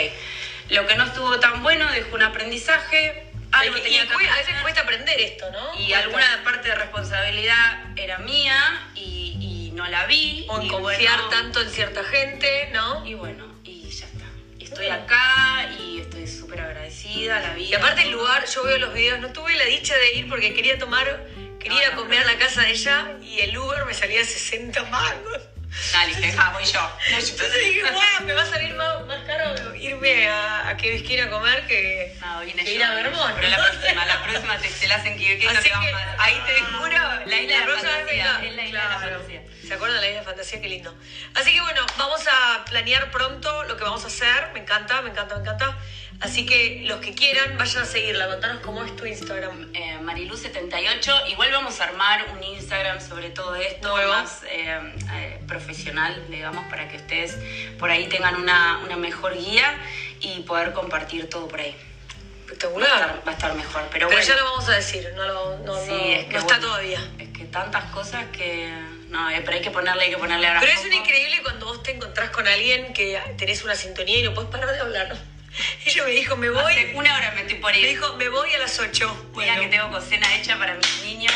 lo 0.71 0.87
que 0.87 0.95
no 0.97 1.05
estuvo 1.05 1.39
tan 1.41 1.63
bueno 1.63 1.91
dejó 1.93 2.17
un 2.17 2.23
aprendizaje, 2.23 3.27
algo 3.53 3.77
y, 3.77 3.81
tenía 3.83 4.05
y 4.05 4.09
que 4.09 4.29
a 4.29 4.37
veces 4.37 4.55
cuesta 4.63 4.81
aprender 4.83 5.21
esto, 5.21 5.51
¿no? 5.51 5.81
Y 5.81 5.93
alguna 5.93 6.43
parte 6.43 6.69
de 6.69 6.75
responsabilidad 6.75 7.97
era 7.97 8.19
mía 8.19 8.91
y, 8.95 9.37
y 9.41 9.71
no 9.75 9.87
la 9.87 10.07
vi. 10.07 10.47
O 10.49 10.57
confiar 10.69 11.21
bueno, 11.21 11.29
tanto 11.29 11.61
en 11.61 11.71
cierta 11.71 12.03
gente, 12.05 12.71
¿no? 12.73 13.07
Y 13.07 13.15
bueno, 13.15 13.47
y 13.65 13.89
ya 13.89 14.07
está. 14.07 14.25
Estoy 14.59 14.89
acá 14.89 15.71
y 15.79 16.01
estoy 16.01 16.27
súper 16.27 16.61
agradecida 16.61 17.39
a 17.39 17.41
la 17.41 17.55
vida. 17.55 17.69
Y 17.69 17.75
aparte 17.75 18.03
el 18.03 18.11
lugar, 18.11 18.45
yo 18.47 18.65
veo 18.65 18.79
los 18.79 18.93
videos, 18.93 19.21
no 19.21 19.33
tuve 19.33 19.55
la 19.57 19.65
dicha 19.65 19.95
de 19.97 20.15
ir 20.15 20.29
porque 20.29 20.55
quería 20.55 20.79
tomar, 20.79 21.27
quería 21.61 21.79
ir 21.79 21.87
a 21.87 21.91
No, 21.91 21.97
no, 21.97 22.03
comer 22.03 22.23
a 22.23 22.25
la 22.25 22.39
casa 22.39 22.63
de 22.63 22.71
ella 22.71 23.13
y 23.23 23.41
el 23.41 23.57
Uber 23.57 23.85
me 23.85 23.95
salía 23.95 24.25
60 24.25 24.83
mangos. 24.85 25.54
Dale, 25.93 26.15
dije, 26.15 26.35
ah, 26.39 26.51
voy 26.51 26.65
yo. 26.65 26.91
Entonces 27.09 27.53
dije, 27.65 27.83
wow, 27.91 28.25
me 28.27 28.33
va 28.33 28.43
a 28.43 28.47
salir 28.47 28.75
más, 28.75 29.05
más 29.07 29.23
caro 29.25 29.75
irme 29.75 30.29
a, 30.29 30.69
a 30.69 30.77
que 30.77 30.95
ir 30.95 31.21
a 31.21 31.29
comer 31.29 31.67
que, 31.67 32.11
No, 32.21 32.41
vine 32.41 32.63
que 32.65 32.71
yo. 32.71 32.77
ir 32.77 32.83
a 32.85 32.95
Vermont. 32.95 33.35
Pero 33.35 33.49
la 33.49 33.57
próxima, 33.57 34.05
la 34.05 34.23
próxima 34.23 34.59
te, 34.59 34.69
te 34.71 34.87
la 34.89 34.95
hacen 34.97 35.17
que, 35.17 35.39
que 35.39 35.45
no 35.45 35.51
Así 35.59 35.63
te 35.63 35.69
que- 35.69 35.95
a- 35.95 36.17
Ahí 36.19 36.41
te 36.47 36.61
juro, 36.63 36.99
la 37.27 37.41
isla 37.41 37.61
de 37.61 37.67
la 37.67 37.75
fantasía. 37.75 38.41
Es 38.43 38.55
la 38.55 38.65
isla 38.65 38.83
de 38.83 38.89
la 38.89 38.99
fantasía. 38.99 39.43
¿Se 39.67 39.75
acuerdan 39.75 39.97
de 40.01 40.03
la 40.03 40.09
isla 40.11 40.21
de 40.21 40.27
fantasía? 40.27 40.61
Qué 40.61 40.69
lindo. 40.69 40.95
Así 41.35 41.53
que 41.53 41.61
bueno, 41.61 41.81
vamos 41.99 42.21
a 42.31 42.65
planear 42.65 43.11
pronto 43.11 43.65
lo 43.65 43.77
que 43.77 43.85
vamos 43.85 44.05
a 44.05 44.09
hacer. 44.09 44.51
Me 44.53 44.61
encanta, 44.61 45.01
me 45.03 45.11
encanta, 45.11 45.35
me 45.37 45.41
encanta. 45.43 45.77
Así 46.21 46.47
que 46.47 46.83
los 46.87 47.01
que 47.01 47.15
quieran, 47.15 47.57
vayan 47.59 47.83
a 47.83 47.87
seguirla. 47.87 48.29
Contanos 48.29 48.63
cómo 48.63 48.85
es 48.85 48.95
tu 48.95 49.05
Instagram. 49.05 49.71
Eh, 49.75 49.99
Marilu78, 50.03 51.29
igual 51.31 51.51
vamos 51.53 51.81
a 51.81 51.85
armar 51.85 52.27
un 52.37 52.43
Instagram 52.43 53.01
sobre 53.01 53.31
todo 53.31 53.55
esto, 53.57 53.89
Nuevo. 53.89 54.13
más 54.13 54.43
eh, 54.45 54.95
eh, 55.13 55.41
profesional, 55.49 56.25
digamos, 56.31 56.65
para 56.69 56.89
que 56.89 56.97
ustedes 56.99 57.37
por 57.79 57.91
ahí 57.91 58.07
tengan 58.09 58.37
una, 58.37 58.79
una 58.85 58.97
mejor 58.97 59.37
guía 59.37 59.77
y 60.21 60.41
poder 60.43 60.73
compartir 60.73 61.29
todo 61.29 61.49
por 61.49 61.61
ahí. 61.61 61.73
Va 61.75 62.51
a 62.51 62.53
Espectacular. 62.53 62.91
estar, 62.93 63.23
va 63.27 63.31
a 63.31 63.35
estar 63.35 63.55
mejor, 63.55 63.83
pero, 63.91 64.07
Pero 64.09 64.19
bueno. 64.19 64.23
ya 64.23 64.37
lo 64.37 64.45
vamos 64.45 64.69
a 64.69 64.73
decir, 64.73 65.09
no, 65.17 65.25
lo, 65.27 65.59
no, 65.61 65.77
Sí, 65.85 65.91
no- 65.91 65.97
es 65.97 66.25
que 66.27 66.33
no 66.35 66.39
está 66.39 66.55
bueno, 66.59 66.67
todavía. 66.69 67.11
Es 67.19 67.29
que 67.31 67.45
tantas 67.47 67.85
cosas 67.91 68.27
que. 68.33 68.73
No, 69.15 69.31
eh, 69.31 69.43
pero 69.45 69.57
hay 69.57 69.63
que 69.63 69.71
ponerle, 69.71 70.03
hay 70.05 70.11
que 70.11 70.19
ponerle 70.19 70.49
ahora. 70.49 70.59
Pero 70.59 70.73
es 70.73 70.85
un 70.85 70.93
increíble 70.93 71.41
cuando 71.45 71.67
vos 71.67 71.85
te 71.85 71.93
encontrás 71.93 72.31
con 72.31 72.49
alguien 72.49 72.93
que 72.93 73.17
tenés 73.39 73.63
una 73.63 73.77
sintonía 73.77 74.19
y 74.19 74.23
no 74.25 74.35
podés 74.35 74.51
parar 74.51 74.73
de 74.73 74.81
hablar. 74.81 75.17
Ella 75.87 76.03
me 76.03 76.11
dijo, 76.11 76.37
me 76.37 76.51
voy. 76.51 76.73
Hace 76.73 76.93
una 76.97 77.17
hora 77.17 77.31
me 77.31 77.43
estoy 77.43 77.59
por 77.59 77.71
Me 77.71 77.79
ir. 77.79 77.87
dijo, 77.91 78.17
me 78.17 78.29
voy 78.29 78.53
a 78.55 78.59
las 78.59 78.77
8. 78.81 79.31
Mira 79.37 79.61
que 79.61 79.69
tengo 79.69 79.89
cocina 79.93 80.35
hecha 80.35 80.59
para 80.59 80.75
mis 80.75 81.03
niños. 81.05 81.33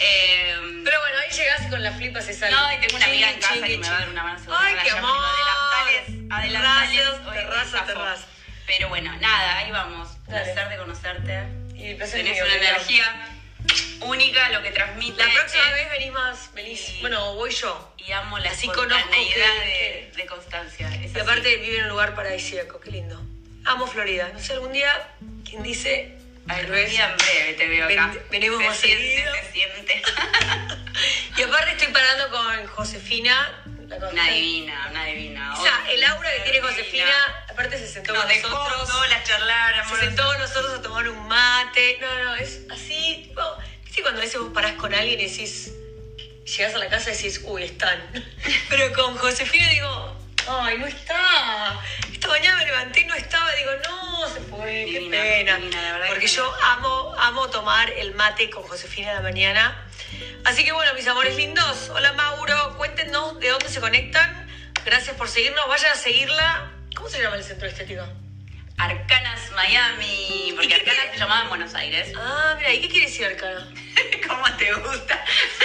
Eh, 0.00 0.54
Pero 0.84 1.00
bueno, 1.00 1.18
ahí 1.24 1.30
llegás 1.36 1.66
y 1.66 1.70
con 1.70 1.82
las 1.84 1.96
flipas 1.96 2.24
se 2.24 2.32
sale. 2.32 2.52
no, 2.56 2.72
y 2.72 2.78
tengo 2.80 2.96
una 2.96 3.06
amiga 3.06 3.30
en 3.30 3.38
casa 3.40 3.54
chingui, 3.54 3.68
que 3.68 3.78
me 3.78 3.88
va 3.88 3.96
a 3.96 4.00
dar 4.00 4.08
una 4.10 4.22
mano. 4.24 4.40
Ay, 4.58 4.74
qué 4.82 4.90
amor. 4.90 5.10
Adelantales, 5.24 6.32
adelantales. 6.32 6.96
Terraza, 6.96 7.28
hoy 7.30 7.34
terraza, 7.36 7.70
zafo. 7.78 7.86
terraza. 7.86 8.26
Pero 8.66 8.88
bueno, 8.88 9.16
nada, 9.20 9.58
ahí 9.58 9.70
vamos. 9.70 10.08
Dale. 10.26 10.44
Placer 10.52 10.68
de 10.68 10.76
conocerte. 10.76 11.42
Y 11.76 11.94
placer 11.94 12.24
Tenés 12.24 12.42
una 12.42 12.54
energía 12.56 13.28
única, 14.00 14.48
lo 14.50 14.62
que 14.62 14.70
transmite. 14.70 15.22
La 15.24 15.32
próxima 15.32 15.68
es- 15.68 15.74
vez 15.74 15.90
venís 15.90 16.12
más, 16.12 16.54
venís. 16.54 16.80
Sí. 16.80 16.98
Bueno, 17.00 17.34
voy 17.34 17.50
yo. 17.50 17.94
Y 17.98 18.12
amo 18.12 18.38
la 18.38 18.50
Así 18.50 18.66
conozco 18.68 19.10
que- 19.10 19.40
de, 19.40 20.12
de 20.16 20.26
Constancia. 20.26 20.88
Es 20.94 21.02
Y 21.02 21.06
así. 21.06 21.20
aparte 21.20 21.56
vive 21.56 21.78
en 21.78 21.82
un 21.84 21.88
lugar 21.90 22.14
paradisíaco, 22.14 22.80
qué 22.80 22.90
lindo. 22.90 23.20
Amo 23.64 23.86
Florida. 23.86 24.30
No 24.32 24.38
sé, 24.40 24.54
algún 24.54 24.72
día, 24.72 25.08
¿quién 25.48 25.62
dice? 25.62 26.14
Algún 26.48 26.76
día 26.86 27.10
en 27.10 27.16
breve 27.18 27.52
te 27.54 27.68
veo 27.68 27.84
acá. 27.84 28.06
Ven- 28.06 28.22
venimos 28.30 28.60
se 28.62 28.68
más 28.68 28.76
siente, 28.78 29.04
seguido. 29.06 29.34
se 29.34 29.52
siente. 29.52 30.02
Y 31.36 31.42
aparte 31.42 31.70
estoy 31.72 31.88
parando 31.92 32.28
con 32.30 32.66
Josefina. 32.66 33.62
¿La 33.86 33.96
una 34.08 34.28
divina, 34.30 34.88
una 34.90 35.04
divina. 35.04 35.54
O 35.56 35.62
sea, 35.62 35.84
el 35.88 36.02
aura 36.04 36.30
que 36.32 36.40
tiene. 36.40 36.60
Josefina, 36.60 37.44
aparte 37.48 37.78
se 37.78 37.86
sentó 37.88 38.12
Nos 38.12 38.22
con 38.24 38.32
dejó 38.32 38.48
nosotros. 38.48 38.88
solas 38.88 39.24
charlar, 39.24 39.88
Se 39.88 39.96
sentó 40.00 40.24
con 40.26 40.38
nosotros 40.38 40.72
a 40.78 40.82
tomar 40.82 41.08
un 41.08 41.28
mate. 41.28 41.98
No, 42.00 42.24
no, 42.24 42.34
es 42.34 42.60
así, 42.70 43.26
tipo, 43.28 43.57
¿viste 43.98 44.02
cuando 44.02 44.20
a 44.20 44.24
veces 44.24 44.40
vos 44.40 44.50
parás 44.54 44.72
con 44.74 44.94
alguien 44.94 45.18
y 45.20 45.24
decís, 45.24 45.72
llegás 46.56 46.74
a 46.74 46.78
la 46.78 46.88
casa 46.88 47.10
y 47.10 47.16
decís, 47.16 47.40
uy, 47.44 47.64
están. 47.64 47.98
Pero 48.68 48.92
con 48.94 49.16
Josefina 49.16 49.68
digo, 49.70 50.16
ay, 50.48 50.78
no 50.78 50.86
está. 50.86 51.80
Esta 52.12 52.28
mañana 52.28 52.58
me 52.58 52.64
levanté 52.66 53.00
y 53.00 53.04
no 53.06 53.14
estaba, 53.14 53.52
digo, 53.54 53.70
no, 53.84 54.28
se 54.28 54.40
fue, 54.40 54.84
qué 54.86 54.98
Divina, 55.00 55.10
pena. 55.10 55.56
divina, 55.56 56.00
Porque 56.06 56.20
que 56.20 56.26
yo 56.28 56.54
amo, 56.64 57.14
amo 57.18 57.48
tomar 57.50 57.90
el 57.90 58.14
mate 58.14 58.50
con 58.50 58.62
Josefina 58.64 59.10
a 59.10 59.14
la 59.14 59.20
mañana. 59.22 59.84
Así 60.44 60.64
que 60.64 60.72
bueno, 60.72 60.94
mis 60.94 61.06
amores 61.08 61.36
lindos, 61.36 61.90
hola 61.90 62.12
Mauro, 62.12 62.76
cuéntenos 62.76 63.38
de 63.40 63.48
dónde 63.48 63.68
se 63.68 63.80
conectan. 63.80 64.46
Gracias 64.84 65.16
por 65.16 65.28
seguirnos, 65.28 65.66
vayan 65.68 65.92
a 65.92 65.96
seguirla. 65.96 66.72
¿Cómo 66.94 67.08
se 67.08 67.20
llama 67.20 67.36
el 67.36 67.44
centro 67.44 67.66
estético? 67.68 68.04
Arcanas 68.78 69.50
Miami, 69.56 70.48
¿Y 70.48 70.52
porque 70.52 70.68
qué 70.68 70.74
Arcanas 70.76 71.12
se 71.12 71.18
llamaba 71.18 71.42
en 71.42 71.48
Buenos 71.48 71.74
Aires. 71.74 72.12
Ah, 72.16 72.54
mira, 72.56 72.72
¿y 72.72 72.80
qué 72.80 72.88
quiere 72.88 73.06
decir 73.06 73.26
Arcana? 73.26 73.68
¿Cómo 74.38 74.56
te 74.56 74.72
gusta? 74.72 75.24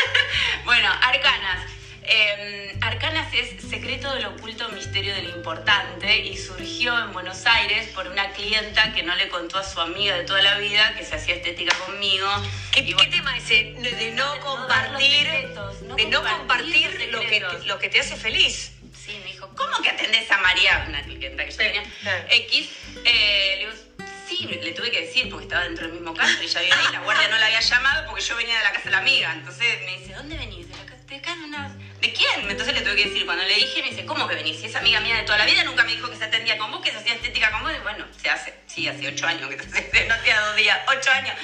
bueno, 0.65 0.89
Arcanas. 1.03 1.69
Eh, 2.05 2.75
Arcanas 2.81 3.31
es 3.31 3.61
secreto 3.69 4.11
del 4.15 4.25
oculto, 4.25 4.67
misterio 4.69 5.13
de 5.13 5.21
lo 5.21 5.29
importante 5.29 6.17
y 6.17 6.35
surgió 6.35 6.97
en 6.97 7.13
Buenos 7.13 7.45
Aires 7.45 7.89
por 7.89 8.07
una 8.07 8.31
clienta 8.31 8.91
que 8.93 9.03
no 9.03 9.13
le 9.13 9.29
contó 9.29 9.59
a 9.59 9.63
su 9.63 9.79
amiga 9.79 10.17
de 10.17 10.23
toda 10.23 10.41
la 10.41 10.57
vida 10.57 10.95
que 10.97 11.05
se 11.05 11.15
hacía 11.15 11.35
estética 11.35 11.75
conmigo. 11.85 12.27
¿Qué, 12.71 12.79
Y 12.79 12.85
qué 12.87 12.93
bueno, 12.95 13.11
tema 13.11 13.37
ese? 13.37 13.75
De, 13.77 14.11
no, 14.15 14.39
compartir, 14.39 15.27
secretos, 15.27 15.81
no 15.83 15.95
de 15.95 16.05
no 16.07 16.23
compartir 16.23 17.09
lo 17.11 17.21
que, 17.21 17.41
te, 17.41 17.65
lo 17.67 17.77
que 17.77 17.89
te 17.89 17.99
hace 17.99 18.15
feliz. 18.15 18.71
Sí, 19.05 19.19
me 19.23 19.33
dijo, 19.33 19.53
¿cómo 19.55 19.83
que 19.83 19.89
atendés 19.89 20.31
a 20.31 20.39
María? 20.39 20.85
Una 20.87 21.03
clienta 21.03 21.45
que 21.45 21.51
yo 21.51 21.57
tenía. 21.57 21.83
X. 22.27 22.69
eh, 23.05 23.55
le 23.59 23.65
digo, 23.65 23.92
sí, 24.37 24.45
le 24.47 24.71
tuve 24.73 24.91
que 24.91 25.01
decir 25.01 25.29
porque 25.29 25.45
estaba 25.45 25.63
dentro 25.63 25.85
del 25.85 25.93
mismo 25.93 26.13
caso 26.13 26.41
y 26.43 26.47
ya 26.47 26.59
vivía 26.61 26.75
ahí. 26.77 26.93
La 26.93 26.99
guardia 27.01 27.27
no 27.29 27.37
la 27.37 27.45
había 27.47 27.59
llamado 27.59 28.05
porque 28.07 28.21
yo 28.23 28.35
venía 28.35 28.57
de 28.57 28.63
la 28.63 28.71
casa 28.71 28.85
de 28.85 28.91
la 28.91 28.97
amiga. 28.99 29.33
Entonces 29.33 29.79
me 29.85 29.97
dice, 29.97 30.13
¿dónde 30.13 30.37
venís? 30.37 30.67
De 30.69 30.75
la 30.75 30.85
casa 30.85 31.03
de 31.07 31.15
acá, 31.17 31.35
de 31.35 31.43
una- 31.43 31.75
¿De 32.01 32.11
quién? 32.11 32.49
Entonces 32.49 32.73
le 32.73 32.81
tuve 32.81 32.95
que 32.97 33.05
decir, 33.05 33.25
cuando 33.25 33.43
le 33.45 33.55
dije, 33.55 33.81
me 33.81 33.89
dice, 33.89 34.05
¿cómo 34.05 34.27
que 34.27 34.35
venís? 34.35 34.59
Si 34.59 34.65
es 34.65 34.75
amiga 34.75 34.99
mía 34.99 35.15
de 35.15 35.23
toda 35.23 35.37
la 35.37 35.45
vida, 35.45 35.63
nunca 35.63 35.83
me 35.85 35.91
dijo 35.93 36.09
que 36.09 36.17
se 36.17 36.25
atendía 36.25 36.57
con 36.57 36.69
vos, 36.71 36.81
que 36.81 36.91
se 36.91 36.97
hacía 36.97 37.13
estética 37.13 37.49
con 37.51 37.61
vos. 37.63 37.71
Y 37.73 37.79
bueno, 37.81 38.05
se 38.21 38.29
hace, 38.29 38.53
sí, 38.67 38.87
hace 38.87 39.07
ocho 39.07 39.25
años 39.25 39.49
que 39.49 39.57
se 39.63 39.77
hace, 39.77 40.05
no 40.07 40.13
hacía 40.15 40.39
dos 40.41 40.55
días, 40.55 40.79
ocho 40.87 41.09
años. 41.11 41.35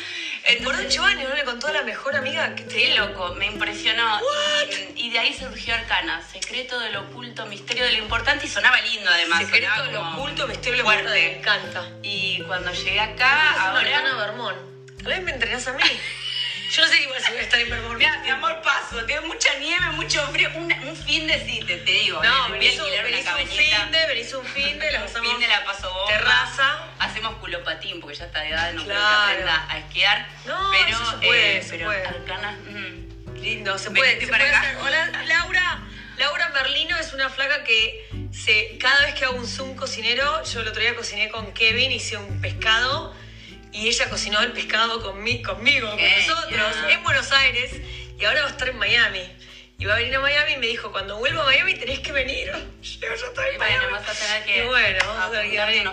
Por 0.64 0.76
ocho 0.76 1.04
años 1.04 1.30
no 1.30 1.36
le 1.36 1.44
contó 1.44 1.68
a 1.68 1.72
la 1.72 1.84
mejor 1.84 2.16
amiga 2.16 2.56
que 2.56 2.64
te 2.64 2.94
loco, 2.96 3.34
me 3.36 3.46
impresionó. 3.46 4.20
Y, 4.70 4.89
y 5.00 5.10
de 5.12 5.20
ahí 5.20 5.34
surgió 5.34 5.74
Arcana, 5.76 6.22
secreto 6.32 6.80
de 6.80 6.92
lo 6.92 7.02
oculto, 7.02 7.46
misterio 7.46 7.86
de 7.86 7.94
lo 7.94 7.98
importante 8.04 8.46
y 8.46 8.50
sonaba 8.50 8.80
lindo 8.82 9.10
además. 9.10 9.40
Secreto 9.46 9.84
de 9.84 9.92
lo 9.94 10.10
oculto, 10.12 10.48
misterio 10.48 10.78
de 10.78 10.84
lo 10.84 10.90
importante. 10.94 11.12
Me 11.12 11.20
fuerte. 11.20 11.40
encanta. 11.40 11.90
Y 12.04 12.42
cuando 12.44 12.72
llegué 12.74 13.00
acá, 13.00 13.50
Es 13.52 13.58
una 13.62 13.80
Arcana 13.80 14.12
ahora. 14.12 14.26
Vermont. 14.26 14.58
Tal 14.98 15.08
vez 15.14 15.22
me 15.24 15.32
entrenás 15.32 15.68
a 15.68 15.74
mí. 15.74 15.84
Yo 16.72 16.84
no 16.84 16.88
sé 16.88 17.02
igual 17.02 17.20
si 17.24 17.32
voy 17.32 17.40
a 17.40 17.42
estar 17.44 17.60
en 17.60 17.70
Vermont. 17.72 17.98
Mira, 17.98 18.18
mi 18.20 18.30
amor, 18.30 18.62
paso, 18.62 19.04
tengo 19.06 19.26
mucha 19.26 19.52
nieve, 19.56 19.90
mucho 19.94 20.22
frío. 20.28 20.52
Un, 20.54 20.72
un 20.72 20.96
fin 20.96 21.26
de 21.26 21.44
sí, 21.44 21.62
te, 21.66 21.78
te 21.78 21.92
digo. 21.92 22.22
No, 22.24 22.44
a 22.44 22.48
venís 22.50 22.80
un, 22.80 22.86
venís 23.04 23.26
un 23.26 23.48
fin 23.48 23.92
de, 23.92 24.06
venís 24.06 24.34
un 24.34 24.46
fin 24.46 24.78
de, 24.80 24.92
la 24.92 25.00
Un 25.00 25.06
pasamos 25.08 25.32
fin 25.32 25.40
de 25.40 25.48
la 25.48 25.64
paso 25.66 25.92
bomba. 25.92 26.08
terraza. 26.10 26.78
Hacemos 27.00 27.36
culopatín 27.38 28.00
porque 28.00 28.18
ya 28.18 28.26
está 28.26 28.42
de 28.42 28.50
edad, 28.50 28.72
no 28.74 28.84
creo 28.84 28.96
Claro. 28.96 29.26
que 29.26 29.32
aprenda 29.32 29.66
a 29.68 29.78
esquiar. 29.80 30.28
No, 30.46 30.72
pero, 30.72 30.88
eso 30.90 31.12
se 31.12 31.18
puede, 31.26 31.58
eh, 31.58 31.62
se 31.64 31.70
pero 31.72 31.86
puede. 31.88 32.06
Arcana. 32.06 32.52
mm, 32.52 33.19
Lindo, 33.42 33.78
se 33.78 33.92
puede, 33.92 34.20
se 34.20 34.28
para 34.28 34.44
puede 34.46 34.56
acá. 34.56 34.70
hacer. 34.70 34.78
Hola, 34.82 35.24
Laura. 35.26 35.82
Laura 36.18 36.50
Merlino 36.50 36.98
es 36.98 37.14
una 37.14 37.30
flaca 37.30 37.64
que 37.64 38.10
se, 38.34 38.78
cada 38.78 39.06
vez 39.06 39.14
que 39.16 39.24
hago 39.24 39.38
un 39.38 39.48
Zoom 39.48 39.76
cocinero, 39.78 40.44
yo 40.44 40.60
el 40.60 40.68
otro 40.68 40.82
día 40.82 40.94
cociné 40.94 41.30
con 41.30 41.54
Kevin, 41.54 41.92
hice 41.94 42.18
un 42.18 42.42
pescado 42.42 43.16
y 43.72 43.88
ella 43.88 44.10
cocinó 44.10 44.42
el 44.42 44.52
pescado 44.52 45.02
conmi- 45.02 45.42
conmigo, 45.42 45.90
con 45.90 46.00
nosotros, 46.02 46.76
en 46.90 47.04
Buenos 47.04 47.32
Aires 47.32 47.72
y 48.20 48.26
ahora 48.26 48.42
va 48.42 48.48
a 48.48 48.52
estar 48.52 48.68
en 48.68 48.78
Miami. 48.78 49.32
Y 49.78 49.86
va 49.86 49.94
a 49.94 49.98
venir 49.98 50.14
a 50.14 50.20
Miami 50.20 50.52
y 50.54 50.58
me 50.58 50.68
dijo, 50.68 50.92
cuando 50.92 51.18
vuelva 51.20 51.44
a 51.44 51.46
Miami 51.46 51.76
tenés 51.76 52.00
que 52.00 52.12
venir. 52.12 52.52
Yo 52.82 53.08
estoy 53.14 53.52
en 53.54 53.58
Bueno, 53.58 53.78
Miami. 53.90 54.46
que 54.46 54.58
Y 54.58 54.68
bueno, 54.68 54.98
a 55.08 55.32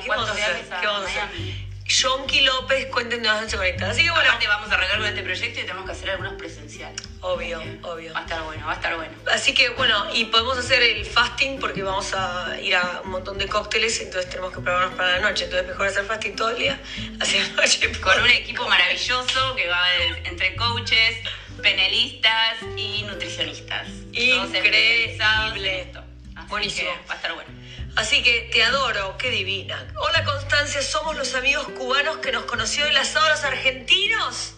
¿Qué 0.01 0.09
vamos 0.09 0.29
a 0.29 0.33
hacer? 0.33 1.66
Yonki 1.89 2.41
López, 2.41 2.87
cuenten 2.87 3.23
de 3.23 3.29
dónde 3.29 3.49
se 3.49 3.57
conecta. 3.57 3.91
Así 3.91 4.03
que 4.03 4.11
bueno, 4.11 4.27
Aparte 4.29 4.49
vamos 4.49 4.71
a 4.71 4.75
arrancar 4.75 4.99
con 4.99 5.07
este 5.07 5.23
proyecto 5.23 5.61
y 5.61 5.63
tenemos 5.63 5.87
que 5.87 5.93
hacer 5.93 6.11
algunos 6.11 6.33
presenciales. 6.35 7.01
obvio, 7.21 7.63
obvio. 7.83 8.13
Va 8.13 8.21
a 8.21 8.23
estar 8.23 8.43
bueno, 8.43 8.67
va 8.67 8.73
a 8.73 8.75
estar 8.75 8.97
bueno. 8.97 9.13
Así 9.33 9.55
que 9.55 9.69
bueno, 9.71 10.07
y 10.13 10.25
podemos 10.27 10.59
hacer 10.59 10.83
el 10.83 11.05
fasting 11.07 11.61
porque 11.61 11.83
vamos 11.83 12.13
a 12.15 12.59
ir 12.61 12.75
a 12.75 13.03
un 13.05 13.11
montón 13.11 13.39
de 13.39 13.47
cócteles, 13.47 14.01
entonces 14.01 14.29
tenemos 14.29 14.51
que 14.51 14.57
prepararnos 14.61 14.97
para 14.97 15.19
la 15.19 15.31
noche. 15.31 15.45
Entonces 15.45 15.69
mejor 15.69 15.87
hacer 15.87 16.05
fasting 16.05 16.35
todo 16.37 16.51
el 16.51 16.59
día, 16.59 16.81
así 17.21 17.39
la 17.39 17.49
noche. 17.63 17.93
Con 18.01 18.21
un 18.21 18.31
equipo 18.31 18.67
maravilloso 18.69 19.55
que 19.55 19.69
va 19.69 19.85
entre 20.25 20.57
coaches, 20.57 21.19
penelistas 21.63 22.57
y 22.77 23.05
nutricionistas. 23.05 23.87
Todos 23.87 24.49
Increíble. 24.49 25.81
esto. 25.83 26.03
Así 26.35 26.49
Buenísimo. 26.49 26.91
va 27.09 27.13
a 27.15 27.17
estar 27.17 27.33
bueno. 27.35 27.51
Así 27.97 28.23
que 28.23 28.51
te 28.53 28.63
adoro, 28.63 29.17
qué 29.17 29.31
divina. 29.31 29.87
Hola 29.97 30.23
Constancia, 30.23 30.83
somos 30.83 31.17
los 31.17 31.35
amigos 31.35 31.67
cubanos 31.79 32.19
que 32.19 32.31
nos 32.31 32.45
conoció 32.45 32.85
en 32.85 32.93
las 32.93 33.17
horas 33.17 33.43
argentinos. 33.43 34.55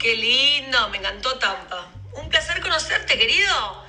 Qué 0.00 0.16
lindo, 0.16 0.88
me 0.88 0.98
encantó 0.98 1.38
Tampa. 1.38 1.88
Un 2.14 2.28
placer 2.28 2.60
conocerte, 2.60 3.16
querido. 3.16 3.84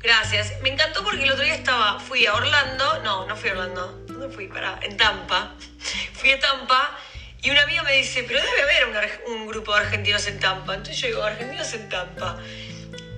Gracias. 0.00 0.60
Me 0.60 0.70
encantó 0.70 1.04
porque 1.04 1.22
el 1.22 1.30
otro 1.30 1.44
día 1.44 1.54
estaba, 1.54 2.00
fui 2.00 2.26
a 2.26 2.34
Orlando, 2.34 2.98
no, 3.04 3.26
no 3.26 3.36
fui 3.36 3.50
a 3.50 3.52
Orlando, 3.52 4.04
¿dónde 4.08 4.34
fui? 4.34 4.48
Para, 4.48 4.76
en 4.82 4.96
Tampa. 4.96 5.54
Fui 6.14 6.32
a 6.32 6.40
Tampa 6.40 6.98
y 7.42 7.50
una 7.50 7.62
amiga 7.62 7.84
me 7.84 7.92
dice, 7.94 8.24
pero 8.24 8.40
debe 8.40 8.62
haber 8.62 9.22
un, 9.28 9.46
grupo 9.46 9.72
de 9.72 9.82
argentinos 9.82 10.26
en 10.26 10.40
Tampa. 10.40 10.74
Entonces 10.74 10.98
yo 10.98 11.06
digo, 11.06 11.22
argentinos 11.22 11.72
en 11.74 11.88
Tampa. 11.88 12.38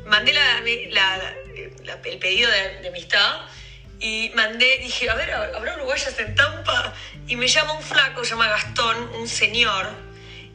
Mandé 0.04 0.33
el 0.33 2.19
pedido 2.19 2.50
de 2.50 2.88
amistad 2.88 3.49
y 4.00 4.30
mandé, 4.34 4.78
dije, 4.78 5.08
a 5.08 5.14
ver, 5.14 5.30
¿habrá 5.32 5.76
uruguayas 5.76 6.18
en 6.18 6.34
Tampa? 6.34 6.92
Y 7.26 7.36
me 7.36 7.48
llama 7.48 7.72
un 7.74 7.82
flaco, 7.82 8.24
se 8.24 8.30
llama 8.30 8.48
Gastón, 8.48 8.96
un 9.14 9.28
señor, 9.28 9.88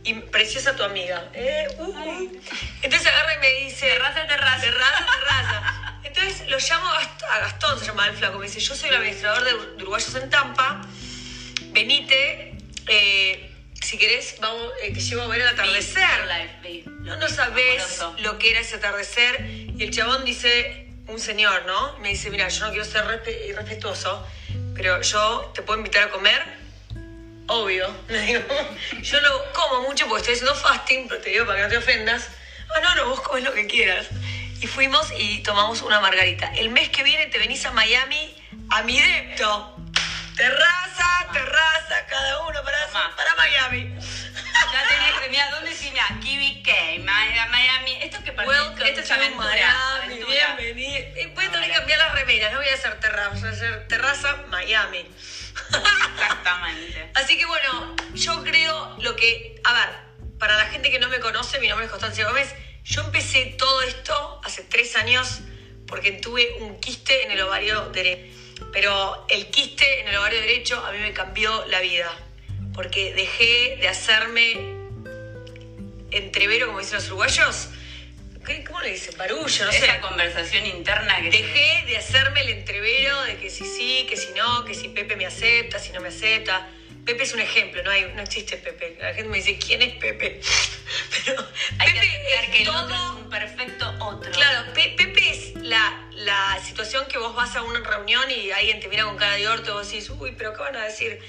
y 0.04 0.14
preciosa 0.14 0.76
tu 0.76 0.84
amiga. 0.84 1.30
¿eh? 1.34 1.68
Uh. 1.78 2.28
Entonces 2.82 3.08
agarra 3.08 3.36
y 3.36 3.40
me 3.40 3.66
dice... 3.66 3.88
Terraza, 3.88 4.28
terraza. 4.28 4.62
Terraza, 4.62 5.06
terraza. 5.20 6.00
Entonces 6.04 6.48
lo 6.48 6.58
llamo 6.58 6.90
a 6.90 7.02
Gast- 7.02 7.24
a 7.30 7.40
Gastón, 7.40 7.80
se 7.80 7.86
llama 7.86 8.08
el 8.08 8.16
flaco, 8.16 8.40
me 8.40 8.46
dice, 8.46 8.60
yo 8.60 8.76
soy 8.76 8.90
el 8.90 8.96
administrador 8.96 9.44
de, 9.44 9.54
uruguayos 9.84 10.16
en 10.16 10.30
Tampa, 10.30 10.82
venite, 11.72 12.56
eh, 12.88 13.52
si 13.82 13.98
querés, 13.98 14.36
vamos, 14.40 14.72
eh, 14.82 14.94
te 14.94 15.00
llevo 15.00 15.24
a 15.24 15.28
ver 15.28 15.42
el 15.42 15.48
atardecer. 15.50 16.04
No, 17.02 17.16
no 17.18 17.30
sabés 17.30 18.04
lo 18.20 18.38
que 18.38 18.52
era 18.52 18.60
ese 18.60 18.76
atardecer. 18.76 19.42
Y 19.42 19.84
el 19.84 19.92
chabón 19.92 20.26
dice, 20.26 20.89
un 21.10 21.20
señor, 21.20 21.66
¿no? 21.66 21.98
Me 22.00 22.10
dice, 22.10 22.30
mira, 22.30 22.48
yo 22.48 22.66
no 22.66 22.70
quiero 22.72 22.86
ser 22.86 23.04
respe- 23.06 23.48
irrespetuoso, 23.48 24.26
pero 24.76 25.02
yo 25.02 25.52
te 25.54 25.62
puedo 25.62 25.78
invitar 25.80 26.04
a 26.04 26.10
comer. 26.12 26.42
Obvio. 27.48 27.94
Le 28.08 28.22
digo, 28.22 28.42
yo 29.02 29.22
no 29.22 29.30
como 29.54 29.82
mucho 29.82 30.08
porque 30.08 30.22
estoy 30.22 30.34
haciendo 30.36 30.56
fasting, 30.56 31.08
pero 31.08 31.22
te 31.22 31.30
digo 31.32 31.46
para 31.46 31.58
que 31.58 31.64
no 31.64 31.70
te 31.70 31.78
ofendas. 31.78 32.28
Ah, 32.76 32.80
no, 32.82 32.96
no, 32.96 33.10
vos 33.10 33.22
comes 33.22 33.44
lo 33.44 33.54
que 33.54 33.66
quieras. 33.66 34.08
Y 34.62 34.68
fuimos 34.68 35.08
y 35.18 35.42
tomamos 35.42 35.82
una 35.82 36.00
margarita. 36.00 36.52
El 36.56 36.70
mes 36.70 36.90
que 36.90 37.02
viene 37.04 37.26
te 37.28 37.40
venís 37.40 37.66
a 37.66 37.72
Miami 37.72 38.36
a 38.70 38.84
mi 38.84 39.00
depto. 39.02 39.76
Terraza, 40.36 41.28
terraza, 41.34 42.06
cada 42.08 42.40
uno 42.48 42.60
para, 42.64 42.88
para 43.16 43.36
Miami. 43.36 43.96
Ya 44.72 44.88
tenés 44.88 45.20
que, 45.22 45.30
mira, 45.30 45.50
¿dónde 45.52 45.70
dice? 45.72 45.90
Mira, 45.92 46.06
Kiwi 46.22 46.62
K, 46.64 46.72
Mi- 46.98 47.04
Miami. 47.04 47.98
Esto 48.02 48.24
que 48.24 48.32
para 48.32 48.48
esto 48.52 49.02
es 49.02 49.12
aventura. 49.12 49.48
Miami, 49.50 50.14
aventura. 50.14 50.56
bienvenido. 50.58 51.34
Voy 51.36 51.46
a 51.46 51.52
tener 51.52 51.70
que 51.70 51.76
cambiar 51.76 52.00
las 52.00 52.12
remeras, 52.14 52.52
no 52.52 52.60
voy 52.60 52.68
a 52.70 52.74
hacer 52.74 53.00
terraza, 53.00 53.30
voy 53.40 53.50
a 53.50 53.52
hacer 53.52 53.88
terraza 53.88 54.36
Miami. 54.48 55.06
Exactamente. 56.14 57.12
Así 57.16 57.38
que 57.38 57.46
bueno, 57.46 57.96
yo 58.14 58.44
creo 58.44 58.96
lo 59.00 59.16
que, 59.16 59.60
a 59.64 59.74
ver, 59.74 59.90
para 60.40 60.58
la 60.58 60.66
gente 60.66 60.92
que 60.92 61.00
no 61.00 61.10
me 61.10 61.20
conoce, 61.20 61.60
mi 61.60 61.68
nombre 61.68 61.86
es 61.86 61.92
Constancia 61.92 62.26
Gómez, 62.28 62.54
yo 62.84 63.02
empecé 63.02 63.56
todo 63.58 63.82
esto 63.82 64.42
hace 64.44 64.64
tres 64.64 64.96
años 64.96 65.40
porque 65.88 66.12
tuve 66.14 66.56
un 66.60 66.80
quiste 66.80 67.24
en 67.24 67.32
el 67.32 67.42
ovario 67.42 67.90
derecho. 67.90 68.36
Pero 68.74 69.26
el 69.30 69.50
quiste 69.52 70.02
en 70.02 70.10
el 70.10 70.18
ovario 70.18 70.40
derecho 70.42 70.86
a 70.86 70.92
mí 70.92 70.98
me 71.00 71.14
cambió 71.14 71.66
la 71.68 71.80
vida, 71.80 72.12
porque 72.80 73.12
dejé 73.14 73.76
de 73.82 73.90
hacerme 73.90 74.54
entrevero, 76.12 76.68
como 76.68 76.80
dicen 76.80 76.96
los 76.96 77.08
uruguayos. 77.08 77.68
¿Qué- 78.46 78.64
¿Cómo 78.64 78.80
le 78.80 78.92
dicen? 78.92 79.18
Barullo, 79.18 79.66
no 79.66 79.72
sé. 79.74 79.84
Esa 79.84 80.00
conversación 80.00 80.66
interna 80.66 81.18
que 81.22 81.30
Dejé 81.30 81.84
de 81.88 81.98
hacerme 81.98 82.40
el 82.40 82.50
entrevero 82.52 83.22
de 83.24 83.36
que 83.36 83.50
si 83.50 83.66
sí, 83.66 84.06
que 84.10 84.16
si 84.16 84.30
no, 84.32 84.64
que 84.64 84.74
si 84.74 84.88
Pepe 84.88 85.18
me 85.18 85.26
acepta, 85.26 85.78
si 85.78 85.92
no 85.92 86.00
me 86.00 86.08
acepta. 86.08 86.70
Pepe 87.06 87.24
es 87.24 87.34
un 87.34 87.42
ejemplo, 87.42 87.84
no, 87.84 87.92
hay, 87.92 88.14
no 88.16 88.22
existe 88.22 88.56
Pepe. 88.56 88.96
La 88.98 89.14
gente 89.14 89.28
me 89.30 89.40
dice, 89.40 89.58
¿quién 89.58 89.82
es 89.82 89.96
Pepe? 89.96 90.40
Pero 91.26 91.36
hay 91.80 91.88
que 91.92 92.00
Pepe 92.00 92.08
aceptar 92.16 92.44
es 92.46 92.50
que 92.50 92.58
el 92.60 92.66
todo- 92.66 92.84
otro 92.86 92.96
es 92.96 93.24
un 93.26 93.30
perfecto 93.30 93.94
otro. 94.00 94.32
Claro, 94.32 94.74
Pe- 94.74 94.94
Pepe 94.96 95.30
es 95.32 95.54
la, 95.56 96.08
la 96.12 96.58
situación 96.66 97.10
que 97.10 97.18
vos 97.18 97.36
vas 97.36 97.58
a 97.58 97.62
una 97.62 97.82
reunión 97.82 98.32
y 98.32 98.52
alguien 98.52 98.80
te 98.80 98.88
mira 98.88 99.04
con 99.04 99.18
cara 99.18 99.36
de 99.36 99.50
orto 99.50 99.72
y 99.72 99.74
vos 99.74 99.92
decís, 99.92 100.10
uy, 100.12 100.34
pero 100.38 100.54
¿qué 100.54 100.62
van 100.62 100.78
a 100.78 100.86
decir? 100.86 101.20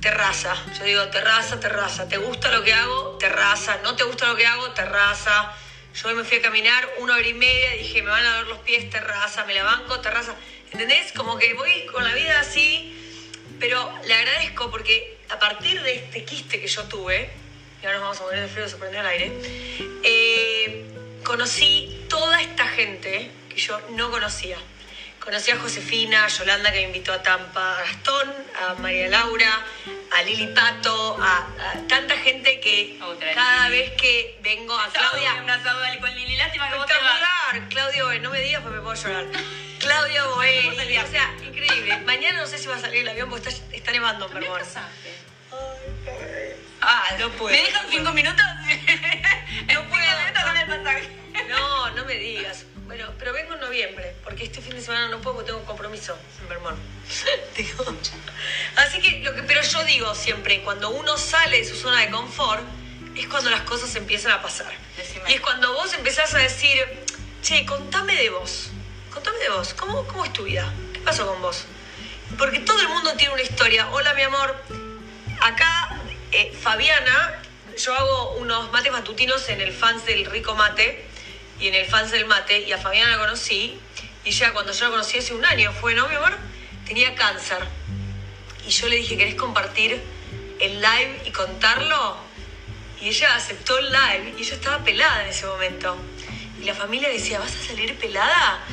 Terraza. 0.00 0.54
Yo 0.78 0.84
digo, 0.84 1.08
terraza, 1.08 1.58
terraza. 1.58 2.08
¿Te 2.08 2.18
gusta 2.18 2.50
lo 2.52 2.62
que 2.62 2.72
hago? 2.72 3.18
Terraza. 3.18 3.78
¿No 3.82 3.96
te 3.96 4.04
gusta 4.04 4.28
lo 4.28 4.36
que 4.36 4.46
hago? 4.46 4.70
Terraza. 4.70 5.52
Yo 5.94 6.08
hoy 6.08 6.14
me 6.14 6.22
fui 6.22 6.38
a 6.38 6.42
caminar 6.42 6.88
una 6.98 7.14
hora 7.14 7.26
y 7.26 7.34
media, 7.34 7.72
dije, 7.72 8.02
me 8.02 8.10
van 8.10 8.24
a 8.24 8.36
doler 8.36 8.46
los 8.46 8.58
pies, 8.58 8.88
terraza, 8.90 9.44
me 9.44 9.54
la 9.54 9.64
banco, 9.64 9.98
terraza. 10.00 10.34
¿Entendés? 10.70 11.12
Como 11.12 11.36
que 11.38 11.54
voy 11.54 11.86
con 11.86 12.04
la 12.04 12.14
vida 12.14 12.38
así, 12.38 12.94
pero 13.58 13.92
le 14.04 14.14
agradezco 14.14 14.70
porque 14.70 15.18
a 15.30 15.38
partir 15.40 15.82
de 15.82 15.96
este 15.96 16.24
quiste 16.24 16.60
que 16.60 16.68
yo 16.68 16.84
tuve, 16.84 17.30
y 17.82 17.86
ahora 17.86 17.98
nos 17.98 18.02
vamos 18.02 18.20
a 18.20 18.22
morir 18.24 18.40
de 18.42 18.48
frío, 18.48 18.68
se 18.68 18.76
prende 18.76 18.98
el 18.98 19.06
aire, 19.06 19.32
eh, 20.04 20.84
conocí 21.24 22.06
toda 22.08 22.40
esta 22.42 22.68
gente 22.68 23.32
que 23.48 23.56
yo 23.56 23.80
no 23.90 24.10
conocía. 24.10 24.58
Conocí 25.20 25.50
a 25.50 25.58
Josefina, 25.58 26.24
a 26.24 26.28
Yolanda 26.28 26.72
que 26.72 26.78
me 26.80 26.86
invitó 26.86 27.12
a 27.12 27.22
Tampa, 27.22 27.78
a 27.78 27.82
Gastón, 27.82 28.32
a 28.62 28.74
María 28.74 29.08
Laura, 29.08 29.62
a 30.12 30.22
Lili 30.22 30.46
Pato, 30.54 31.18
a, 31.20 31.38
a 31.38 31.86
tanta 31.86 32.16
gente 32.16 32.60
que 32.60 32.98
Otra 33.02 33.34
cada 33.34 33.68
vez 33.68 33.92
que 34.00 34.38
vengo 34.42 34.74
a 34.74 34.88
Claudia, 34.88 35.32
Claudia, 35.32 35.42
un 35.42 35.50
asado 35.50 35.80
con 36.00 36.14
Lili. 36.14 36.36
Lástima 36.36 36.70
que 36.70 36.76
vos 36.76 36.86
te 36.86 36.94
vas. 36.94 37.68
Claudio 37.68 38.20
no 38.20 38.30
me 38.30 38.40
digas 38.40 38.62
porque 38.62 38.76
me 38.78 38.82
puedo 38.82 38.94
llorar. 39.02 39.26
Claudio 39.78 40.34
Boe, 40.34 40.70
o 40.70 41.10
sea, 41.10 41.34
increíble. 41.46 41.98
Mañana 41.98 42.40
no 42.40 42.46
sé 42.46 42.58
si 42.58 42.66
va 42.66 42.76
a 42.76 42.80
salir 42.80 43.02
el 43.02 43.08
avión 43.08 43.28
porque 43.28 43.48
está, 43.48 43.74
está 43.76 43.92
nevando 43.92 44.26
en 44.26 44.34
Vermont. 44.34 44.64
Ah, 46.80 47.04
No 47.18 47.28
puedo, 47.30 47.54
¿Me 47.54 47.62
dejan 47.62 47.86
cinco 47.90 48.12
minutos? 48.12 48.44
No 49.72 49.88
puedo. 49.88 50.04
No, 51.48 51.90
no 51.90 52.04
me 52.04 52.14
digas. 52.14 52.64
Bueno, 52.88 53.04
pero 53.18 53.34
vengo 53.34 53.52
en 53.52 53.60
noviembre, 53.60 54.16
porque 54.24 54.44
este 54.44 54.62
fin 54.62 54.74
de 54.74 54.80
semana 54.80 55.08
no 55.08 55.20
puedo 55.20 55.36
porque 55.36 55.48
tengo 55.48 55.60
un 55.60 55.66
compromiso 55.66 56.16
en 56.40 56.48
Vermont. 56.48 56.78
Digo. 57.56 57.84
Así 58.76 58.98
que, 59.02 59.20
lo 59.20 59.34
que, 59.34 59.42
pero 59.42 59.60
yo 59.60 59.84
digo 59.84 60.14
siempre, 60.14 60.62
cuando 60.62 60.88
uno 60.88 61.18
sale 61.18 61.58
de 61.58 61.66
su 61.66 61.76
zona 61.76 62.00
de 62.00 62.10
confort, 62.10 62.62
es 63.14 63.26
cuando 63.26 63.50
las 63.50 63.60
cosas 63.60 63.94
empiezan 63.94 64.32
a 64.32 64.40
pasar. 64.40 64.72
Decime. 64.96 65.30
Y 65.30 65.34
es 65.34 65.40
cuando 65.42 65.70
vos 65.74 65.92
empezás 65.92 66.32
a 66.32 66.38
decir, 66.38 66.82
che, 67.42 67.66
contame 67.66 68.16
de 68.16 68.30
vos. 68.30 68.70
Contame 69.12 69.38
de 69.38 69.50
vos. 69.50 69.74
¿Cómo, 69.74 70.06
cómo 70.06 70.24
es 70.24 70.32
tu 70.32 70.44
vida? 70.44 70.72
¿Qué 70.94 71.00
pasó 71.00 71.26
con 71.26 71.42
vos? 71.42 71.66
Porque 72.38 72.60
todo 72.60 72.80
el 72.80 72.88
mundo 72.88 73.12
tiene 73.18 73.34
una 73.34 73.42
historia. 73.42 73.86
Hola, 73.90 74.14
mi 74.14 74.22
amor. 74.22 74.56
Acá, 75.42 76.00
eh, 76.32 76.56
Fabiana, 76.58 77.42
yo 77.76 77.94
hago 77.94 78.36
unos 78.36 78.72
mates 78.72 78.92
matutinos 78.92 79.46
en 79.50 79.60
el 79.60 79.74
fans 79.74 80.06
del 80.06 80.24
Rico 80.24 80.54
Mate 80.54 81.07
y 81.60 81.68
en 81.68 81.74
el 81.74 81.86
fans 81.86 82.10
del 82.10 82.26
mate, 82.26 82.60
y 82.60 82.72
a 82.72 82.78
Fabiana 82.78 83.12
la 83.12 83.18
conocí, 83.18 83.78
y 84.24 84.28
ella 84.28 84.52
cuando 84.52 84.72
yo 84.72 84.84
la 84.86 84.90
conocí 84.90 85.18
hace 85.18 85.34
un 85.34 85.44
año 85.44 85.72
fue, 85.72 85.94
¿no, 85.94 86.08
mi 86.08 86.14
amor? 86.14 86.36
Tenía 86.86 87.14
cáncer. 87.14 87.58
Y 88.66 88.70
yo 88.70 88.88
le 88.88 88.96
dije, 88.96 89.16
¿querés 89.16 89.34
compartir 89.34 90.00
el 90.60 90.80
live 90.80 91.22
y 91.24 91.30
contarlo? 91.30 92.16
Y 93.00 93.08
ella 93.08 93.34
aceptó 93.34 93.78
el 93.78 93.90
live 93.90 94.34
y 94.38 94.42
ella 94.42 94.54
estaba 94.54 94.84
pelada 94.84 95.22
en 95.22 95.30
ese 95.30 95.46
momento. 95.46 95.96
Y 96.60 96.64
la 96.64 96.74
familia 96.74 97.08
decía, 97.08 97.38
¿vas 97.38 97.54
a 97.54 97.66
salir 97.68 97.96
pelada? 97.96 98.64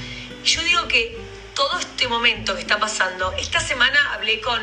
Y 0.44 0.48
yo 0.48 0.62
digo 0.64 0.88
que 0.88 1.18
todo 1.54 1.80
este 1.80 2.08
momento 2.08 2.56
que 2.56 2.62
está 2.62 2.80
pasando, 2.80 3.32
esta 3.38 3.60
semana 3.60 4.14
hablé 4.14 4.42
con 4.42 4.62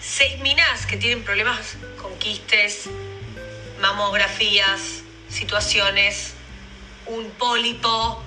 seis 0.00 0.38
minas 0.38 0.86
que 0.86 0.96
tienen 0.96 1.22
problemas 1.22 1.76
con 2.00 2.16
quistes, 2.18 2.88
mamografías, 3.80 5.02
situaciones, 5.28 6.34
un 7.10 7.30
pólipo, 7.32 8.22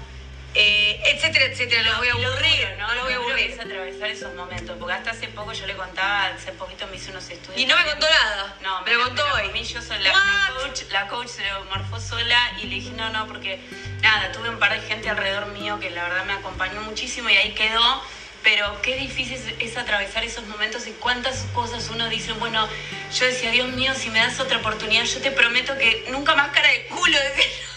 eh, 0.54 1.02
etcétera, 1.06 1.46
etcétera. 1.46 1.84
No 1.84 1.90
los 1.90 1.98
voy 2.00 2.08
a 2.10 2.12
aburrir, 2.12 2.68
duro, 2.68 2.78
no, 2.78 2.94
los 2.94 3.04
voy 3.04 3.14
a 3.14 3.16
aburrir. 3.16 3.52
es 3.52 3.60
atravesar 3.60 4.10
esos 4.10 4.34
momentos, 4.36 4.78
porque 4.80 4.94
hasta 4.94 5.12
hace 5.12 5.28
poco 5.30 5.54
yo 5.54 5.66
le 5.66 5.76
contaba, 5.76 6.28
hace 6.28 6.52
poquito 6.52 6.86
me 6.88 6.98
hice 6.98 7.12
unos 7.12 7.30
estudios. 7.30 7.60
Y 7.60 7.66
no 7.66 7.76
me 7.78 7.86
contó 7.86 8.06
nada. 8.10 8.56
No, 8.62 8.82
me 8.82 8.94
lo 8.94 9.04
contó 9.06 9.24
hoy. 9.34 9.64
Yo 9.64 9.82
soy 9.82 10.00
la, 10.00 10.12
coach, 10.60 10.82
la 10.92 11.08
coach 11.08 11.28
se 11.28 11.50
lo 11.50 11.66
morfó 11.66 12.00
sola 12.00 12.54
y 12.62 12.68
le 12.68 12.76
dije 12.76 12.92
no, 12.92 13.10
no, 13.10 13.28
porque 13.28 13.60
nada, 14.02 14.32
tuve 14.32 14.50
un 14.50 14.60
par 14.60 14.74
de 14.74 14.88
gente 14.88 15.10
alrededor 15.10 15.48
mío 15.48 15.80
que 15.80 15.90
la 15.90 16.04
verdad 16.04 16.26
me 16.26 16.34
acompañó 16.34 16.82
muchísimo 16.82 17.30
y 17.30 17.38
ahí 17.38 17.54
quedó. 17.54 18.04
pero 18.44 18.82
qué 18.82 18.98
difícil 18.98 19.36
es, 19.36 19.46
es 19.60 19.78
atravesar 19.78 20.24
esos 20.26 20.46
momentos 20.48 20.86
y 20.86 20.92
cuántas 20.92 21.44
cosas 21.54 21.90
uno 21.90 22.10
dice, 22.10 22.34
bueno, 22.34 22.68
yo 23.14 23.26
decía, 23.26 23.52
Dios 23.52 23.70
mío, 23.70 23.94
si 23.96 24.10
me 24.10 24.20
das 24.20 24.40
otra 24.40 24.58
oportunidad, 24.58 25.06
yo 25.06 25.22
te 25.22 25.32
prometo 25.32 25.78
que 25.78 26.06
nunca 26.10 26.36
más 26.36 26.50
cara 26.52 26.68
de 26.68 26.86
culo. 26.88 27.18
decía. 27.36 27.73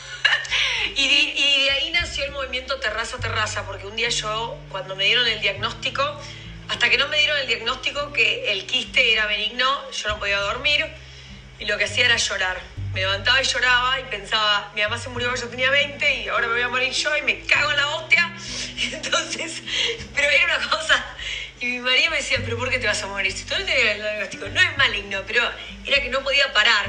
Y 0.98 1.08
de, 1.08 1.70
ahí 1.72 1.90
nació 1.90 2.24
el 2.24 2.32
movimiento 2.32 2.80
Terraza 2.80 3.18
Terraza, 3.18 3.66
porque 3.66 3.86
un 3.86 3.96
día 3.96 4.08
yo, 4.08 4.58
cuando 4.70 4.96
me 4.96 5.04
dieron 5.04 5.26
el 5.26 5.42
diagnóstico, 5.42 6.02
hasta 6.68 6.88
que 6.88 6.96
no 6.96 7.06
me 7.08 7.18
dieron 7.18 7.38
el 7.38 7.46
diagnóstico 7.46 8.14
que 8.14 8.50
el 8.50 8.64
quiste 8.64 9.12
era 9.12 9.26
benigno, 9.26 9.90
yo 9.90 10.08
no 10.08 10.18
podía 10.18 10.38
dormir 10.38 10.86
y 11.58 11.66
lo 11.66 11.76
que 11.76 11.84
hacía 11.84 12.06
era 12.06 12.16
llorar. 12.16 12.62
Me 12.94 13.00
levantaba 13.00 13.42
y 13.42 13.44
lloraba 13.44 14.00
y 14.00 14.04
pensaba, 14.04 14.72
mi 14.74 14.80
mamá 14.80 14.96
se 14.96 15.10
murió 15.10 15.34
yo 15.34 15.46
tenía 15.48 15.70
20 15.70 16.22
y 16.22 16.28
ahora 16.28 16.46
me 16.46 16.54
voy 16.54 16.62
a 16.62 16.68
morir 16.68 16.92
yo 16.94 17.14
y 17.14 17.22
me 17.22 17.40
cago 17.40 17.70
en 17.72 17.76
la 17.76 17.88
hostia. 17.88 18.34
Entonces, 18.92 19.62
pero 20.14 20.30
era 20.30 20.56
una 20.56 20.70
cosa. 20.70 21.04
Y 21.60 21.66
mi 21.66 21.80
marido 21.80 22.10
me 22.10 22.16
decía, 22.16 22.38
pero 22.42 22.56
¿por 22.56 22.70
qué 22.70 22.78
te 22.78 22.86
vas 22.86 23.02
a 23.02 23.06
morir? 23.06 23.32
Si 23.32 23.44
tú 23.44 23.54
no 23.58 23.66
te 23.66 23.92
el 23.92 24.00
diagnóstico, 24.00 24.48
no 24.48 24.60
es 24.62 24.78
maligno, 24.78 25.22
pero 25.26 25.42
era 25.84 26.02
que 26.02 26.08
no 26.08 26.22
podía 26.22 26.50
parar. 26.54 26.86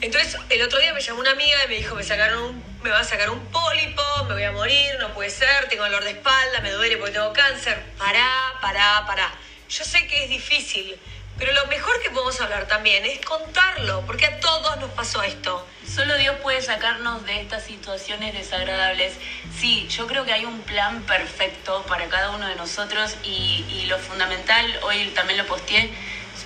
Entonces, 0.00 0.36
el 0.50 0.62
otro 0.62 0.78
día 0.78 0.92
me 0.92 1.00
llamó 1.00 1.20
una 1.20 1.30
amiga 1.30 1.56
y 1.64 1.68
me 1.68 1.74
dijo, 1.76 1.94
me 1.94 2.02
sacaron 2.02 2.42
un, 2.42 2.64
me 2.82 2.90
va 2.90 3.00
a 3.00 3.04
sacar 3.04 3.30
un 3.30 3.40
pólipo, 3.46 4.02
me 4.28 4.34
voy 4.34 4.42
a 4.42 4.52
morir, 4.52 4.96
no 5.00 5.12
puede 5.14 5.30
ser, 5.30 5.68
tengo 5.68 5.84
dolor 5.84 6.04
de 6.04 6.10
espalda, 6.10 6.60
me 6.60 6.70
duele 6.70 6.98
porque 6.98 7.14
tengo 7.14 7.32
cáncer. 7.32 7.82
Pará, 7.96 8.54
pará, 8.60 9.04
pará. 9.06 9.32
Yo 9.70 9.84
sé 9.84 10.06
que 10.06 10.24
es 10.24 10.30
difícil, 10.30 10.98
pero 11.38 11.52
lo 11.52 11.66
mejor 11.66 12.00
que 12.02 12.10
podemos 12.10 12.38
hablar 12.42 12.68
también 12.68 13.06
es 13.06 13.20
contarlo, 13.24 14.02
porque 14.06 14.26
a 14.26 14.38
todos 14.38 14.76
nos 14.78 14.90
pasó 14.90 15.22
esto. 15.22 15.66
Solo 15.86 16.14
Dios 16.16 16.36
puede 16.42 16.60
sacarnos 16.60 17.24
de 17.24 17.40
estas 17.40 17.64
situaciones 17.64 18.34
desagradables. 18.34 19.14
Sí, 19.58 19.88
yo 19.88 20.06
creo 20.06 20.26
que 20.26 20.32
hay 20.32 20.44
un 20.44 20.60
plan 20.60 21.02
perfecto 21.02 21.84
para 21.88 22.06
cada 22.08 22.30
uno 22.30 22.46
de 22.46 22.54
nosotros 22.56 23.16
y, 23.24 23.64
y 23.70 23.86
lo 23.86 23.98
fundamental, 23.98 24.78
hoy 24.82 25.06
también 25.14 25.38
lo 25.38 25.46
posteé, 25.46 25.90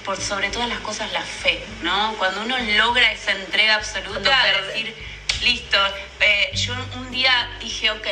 por 0.05 0.21
sobre 0.21 0.51
todas 0.51 0.69
las 0.69 0.81
cosas 0.81 1.13
la 1.13 1.23
fe, 1.23 1.63
¿no? 1.83 2.15
Cuando 2.19 2.43
uno 2.43 2.57
logra 2.77 3.13
esa 3.13 3.33
entrega 3.33 3.77
absoluta 3.77 4.45
de 4.45 4.63
decir, 4.67 4.95
listo, 5.43 5.79
eh, 6.21 6.51
yo 6.55 6.75
un 6.97 7.11
día 7.11 7.51
dije, 7.61 7.91
ok, 7.91 8.07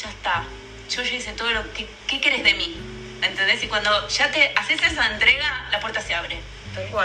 ya 0.00 0.08
está, 0.08 0.44
yo 0.90 1.02
ya 1.02 1.14
hice 1.14 1.32
todo 1.32 1.50
lo 1.50 1.72
que, 1.72 1.86
¿qué 2.06 2.20
querés 2.20 2.42
de 2.42 2.54
mí? 2.54 2.76
¿Entendés? 3.22 3.62
Y 3.62 3.68
cuando 3.68 4.08
ya 4.08 4.30
te 4.30 4.52
haces 4.56 4.82
esa 4.82 5.12
entrega, 5.12 5.68
la 5.70 5.80
puerta 5.80 6.00
se 6.00 6.14
abre. 6.14 6.38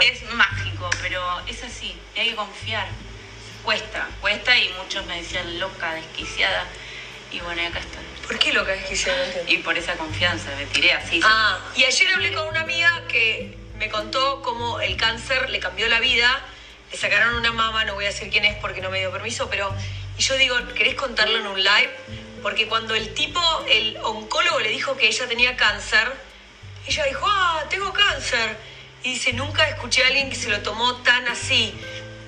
Es 0.02 0.24
mágico, 0.32 0.90
pero 1.00 1.22
es 1.46 1.62
así, 1.62 1.96
y 2.16 2.20
hay 2.20 2.30
que 2.30 2.36
confiar. 2.36 2.88
Cuesta, 3.62 4.08
cuesta 4.20 4.56
y 4.56 4.68
muchos 4.70 5.04
me 5.06 5.20
decían 5.20 5.60
loca, 5.60 5.94
desquiciada. 5.94 6.66
Y 7.30 7.40
bueno, 7.40 7.62
acá 7.66 7.78
estoy. 7.78 8.02
¿Por 8.26 8.38
qué 8.38 8.52
lo 8.52 8.64
que 8.64 8.74
es 8.74 8.84
que 8.84 8.96
se 8.96 9.14
no 9.14 9.22
entiendo? 9.22 9.52
Y 9.52 9.58
por 9.58 9.76
esa 9.76 9.94
confianza 9.94 10.50
me 10.56 10.64
tiré 10.66 10.92
así. 10.92 11.20
Ah, 11.22 11.58
y 11.76 11.84
ayer 11.84 12.08
hablé 12.08 12.32
con 12.32 12.48
una 12.48 12.62
amiga 12.62 13.02
que 13.06 13.59
me 13.80 13.88
contó 13.88 14.42
cómo 14.42 14.78
el 14.82 14.98
cáncer 14.98 15.48
le 15.48 15.58
cambió 15.58 15.88
la 15.88 16.00
vida. 16.00 16.44
Le 16.92 16.98
sacaron 16.98 17.34
una 17.36 17.50
mama, 17.50 17.86
no 17.86 17.94
voy 17.94 18.04
a 18.04 18.08
decir 18.08 18.28
quién 18.28 18.44
es 18.44 18.54
porque 18.56 18.82
no 18.82 18.90
me 18.90 18.98
dio 18.98 19.10
permiso, 19.10 19.48
pero. 19.48 19.74
Y 20.18 20.22
yo 20.22 20.36
digo, 20.36 20.54
¿querés 20.74 20.96
contarlo 20.96 21.38
en 21.38 21.46
un 21.46 21.58
live? 21.58 21.90
Porque 22.42 22.68
cuando 22.68 22.94
el 22.94 23.14
tipo, 23.14 23.40
el 23.70 23.96
oncólogo 24.02 24.60
le 24.60 24.68
dijo 24.68 24.98
que 24.98 25.06
ella 25.06 25.26
tenía 25.26 25.56
cáncer, 25.56 26.12
ella 26.86 27.04
dijo, 27.06 27.26
ah, 27.26 27.64
tengo 27.70 27.90
cáncer. 27.90 28.58
Y 29.02 29.14
dice, 29.14 29.32
nunca 29.32 29.66
escuché 29.66 30.04
a 30.04 30.08
alguien 30.08 30.28
que 30.28 30.36
se 30.36 30.50
lo 30.50 30.60
tomó 30.60 30.96
tan 30.96 31.26
así. 31.28 31.72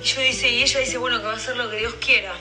Y 0.02 0.06
yo 0.06 0.22
dice, 0.22 0.48
y 0.48 0.62
ella 0.62 0.80
dice, 0.80 0.96
bueno, 0.96 1.20
que 1.20 1.26
va 1.26 1.34
a 1.34 1.38
ser 1.38 1.56
lo 1.56 1.70
que 1.70 1.76
Dios 1.76 1.94
quiera. 2.00 2.32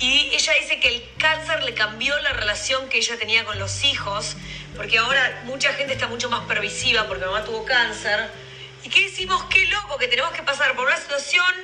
Y 0.00 0.30
ella 0.34 0.52
dice 0.60 0.80
que 0.80 0.88
el 0.88 1.04
cáncer 1.16 1.62
le 1.62 1.74
cambió 1.74 2.18
la 2.18 2.32
relación 2.32 2.88
que 2.88 2.98
ella 2.98 3.16
tenía 3.20 3.44
con 3.44 3.60
los 3.60 3.84
hijos, 3.84 4.34
porque 4.76 4.98
ahora 4.98 5.42
mucha 5.44 5.72
gente 5.74 5.92
está 5.92 6.08
mucho 6.08 6.30
más 6.30 6.44
pervisiva 6.46 7.06
porque 7.06 7.24
mamá 7.24 7.44
tuvo 7.44 7.64
cáncer. 7.64 8.30
¿Y 8.84 8.88
qué 8.88 9.02
decimos? 9.02 9.44
Qué 9.44 9.66
loco 9.66 9.98
que 9.98 10.08
tenemos 10.08 10.32
que 10.32 10.42
pasar 10.42 10.74
por 10.74 10.86
una 10.86 10.96
situación 10.96 11.54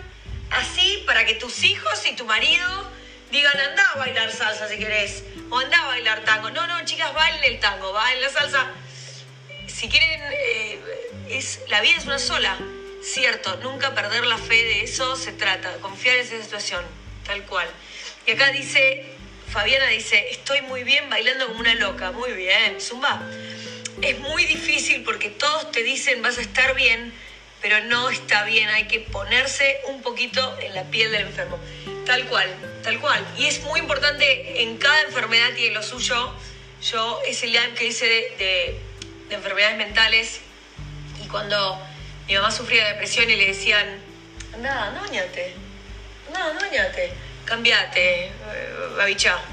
así 0.51 1.03
para 1.07 1.25
que 1.25 1.35
tus 1.35 1.65
hijos 1.65 2.07
y 2.07 2.15
tu 2.15 2.25
marido 2.25 2.91
digan, 3.31 3.59
anda 3.61 3.85
a 3.95 3.99
bailar 3.99 4.33
salsa 4.33 4.69
si 4.69 4.79
querés, 4.79 5.25
o 5.51 5.59
anda 5.59 5.79
a 5.79 5.87
bailar 5.87 6.25
tango. 6.25 6.51
No, 6.51 6.67
no, 6.67 6.85
chicas, 6.85 7.13
bailen 7.15 7.45
el 7.45 7.61
tango, 7.61 7.93
bailen 7.93 8.23
la 8.23 8.31
salsa. 8.31 8.67
Si 9.67 9.89
quieren, 9.89 10.21
eh, 10.33 10.81
es, 11.31 11.61
la 11.69 11.81
vida 11.81 11.97
es 11.99 12.05
una 12.05 12.19
sola, 12.19 12.57
cierto, 13.03 13.57
nunca 13.63 13.95
perder 13.95 14.27
la 14.27 14.39
fe 14.39 14.55
de 14.55 14.85
eso 14.85 15.17
se 15.17 15.33
trata, 15.33 15.73
confiar 15.81 16.17
en 16.17 16.23
esa 16.23 16.43
situación, 16.43 16.85
tal 17.25 17.43
cual. 17.45 17.69
Y 18.27 18.33
acá 18.33 18.51
dice, 18.51 19.18
Fabiana 19.53 19.87
dice, 19.89 20.29
estoy 20.31 20.61
muy 20.63 20.85
bien 20.85 21.09
bailando 21.09 21.47
como 21.49 21.61
una 21.61 21.75
loca, 21.75 22.11
muy 22.13 22.33
bien, 22.33 22.81
Zumba. 22.81 23.21
Es 24.03 24.19
muy 24.21 24.45
difícil 24.45 25.03
porque 25.05 25.31
todos 25.31 25.73
te 25.73 25.83
dicen 25.83 26.23
vas 26.23 26.39
a 26.39 26.43
estar 26.43 26.75
bien, 26.75 27.13
pero 27.63 27.83
no 27.85 28.11
está 28.11 28.45
bien, 28.45 28.69
hay 28.69 28.87
que 28.87 29.01
ponerse 29.01 29.81
un 29.87 30.03
poquito 30.03 30.57
en 30.61 30.75
la 30.75 30.85
piel 30.85 31.11
del 31.11 31.23
enfermo. 31.23 31.59
Tal 32.07 32.27
cual, 32.27 32.49
tal 32.85 33.01
cual. 33.01 33.27
Y 33.39 33.47
es 33.47 33.61
muy 33.63 33.81
importante 33.81 34.63
en 34.63 34.77
cada 34.77 35.03
enfermedad 35.03 35.51
en 35.57 35.75
lo 35.75 35.83
suyo, 35.83 36.33
yo 36.83 37.21
ese 37.27 37.47
live 37.49 37.75
que 37.75 37.87
hice 37.87 38.07
de, 38.07 38.21
de- 38.39 38.79
de 39.29 39.35
enfermedades 39.35 39.77
mentales 39.77 40.41
y 41.23 41.27
cuando 41.29 41.79
mi 42.29 42.35
mamá 42.35 42.51
sufría 42.51 42.85
de 42.85 42.93
depresión 42.93 43.29
y 43.31 43.37
le 43.37 43.47
decían, 43.49 43.99
anda, 44.55 44.85
anda, 44.89 45.01
bañate, 45.03 45.53
anda, 46.29 46.53
bañate, 46.61 47.11
cambiate, 47.49 48.31
babichá. 48.97 49.39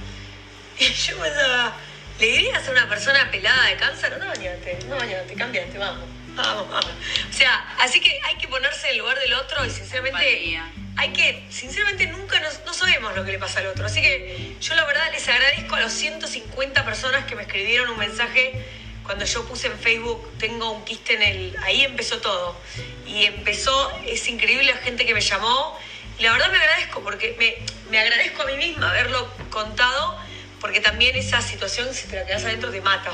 Y 0.78 0.92
yo 0.92 1.18
pensaba, 1.18 1.74
¿le 2.20 2.26
dirías 2.26 2.68
a 2.68 2.72
una 2.72 2.90
persona 2.90 3.32
pelada 3.32 3.68
de 3.68 3.78
cáncer? 3.78 4.18
No, 4.20 4.28
bañate, 4.28 4.78
no, 4.90 4.98
bañate, 4.98 5.34
cambiate, 5.36 5.78
vamos. 5.78 6.04
Vamos, 6.36 6.70
vamos. 6.70 6.92
O 7.30 7.34
sea, 7.34 7.76
así 7.80 8.02
que 8.02 8.20
hay 8.26 8.36
que 8.36 8.50
ponerse 8.50 8.88
en 8.88 8.92
el 8.92 8.98
lugar 9.00 9.18
del 9.18 9.34
otro 9.36 9.64
y 9.66 9.70
sinceramente 9.70 10.60
hay 10.98 11.14
que, 11.14 11.46
sinceramente 11.50 12.08
nunca 12.08 12.42
nos- 12.42 12.60
no 12.66 12.74
sabemos 12.74 13.16
lo 13.16 13.24
que 13.24 13.32
le 13.32 13.40
pasa 13.40 13.62
al 13.62 13.68
otro. 13.68 13.86
Así 13.86 14.02
que 14.02 14.56
yo 14.60 14.76
la 14.76 14.84
verdad 14.84 15.10
les 15.14 15.26
agradezco 15.30 15.76
a 15.76 15.80
los 15.80 15.94
150 15.94 16.84
personas 16.84 17.24
que 17.24 17.36
me 17.38 17.44
escribieron 17.44 17.90
un 17.90 17.98
mensaje 17.98 18.66
cuando 19.04 19.24
yo 19.24 19.46
puse 19.48 19.68
en 19.68 19.80
Facebook, 19.80 20.30
tengo 20.40 20.72
un 20.72 20.84
quiste 20.84 21.14
en 21.14 21.22
el... 21.22 21.56
Ahí 21.64 21.86
empezó 21.86 22.20
todo. 22.20 22.60
Y 23.08 23.24
empezó, 23.26 23.92
es 24.06 24.28
increíble 24.28 24.74
la 24.74 24.78
gente 24.80 25.06
que 25.06 25.14
me 25.14 25.22
llamó. 25.22 25.80
Y 26.18 26.24
la 26.24 26.32
verdad 26.32 26.52
me 26.52 26.58
agradezco, 26.58 27.02
porque 27.02 27.36
me, 27.38 27.56
me 27.92 28.00
agradezco 28.00 28.44
a 28.44 28.46
mí 28.46 28.58
misma 28.58 28.90
haberlo 28.90 29.30
contado, 29.50 30.18
porque 30.62 30.80
también 30.80 31.16
esa 31.16 31.42
situación, 31.42 31.94
si 31.94 32.08
te 32.08 32.18
la 32.18 32.26
quedas 32.26 32.44
adentro, 32.46 32.72
te 32.72 32.82
mata. 32.82 33.12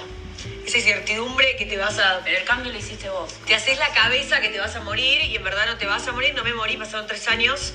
Esa 0.65 0.77
incertidumbre 0.77 1.55
que 1.55 1.65
te 1.65 1.77
vas 1.77 1.97
a 1.97 2.21
Pero 2.23 2.37
el 2.37 2.45
cambio 2.45 2.71
lo 2.71 2.77
hiciste 2.77 3.09
vos. 3.09 3.33
te 3.45 3.55
haces 3.55 3.77
la 3.77 3.89
cabeza 3.89 4.41
que 4.41 4.49
te 4.49 4.59
vas 4.59 4.75
a 4.75 4.79
morir 4.81 5.21
y 5.21 5.35
en 5.35 5.43
verdad 5.43 5.65
no 5.65 5.77
te 5.77 5.85
vas 5.85 6.07
a 6.07 6.11
morir, 6.11 6.33
no 6.35 6.43
me 6.43 6.53
morí, 6.53 6.77
pasaron 6.77 7.07
tres 7.07 7.27
años, 7.27 7.73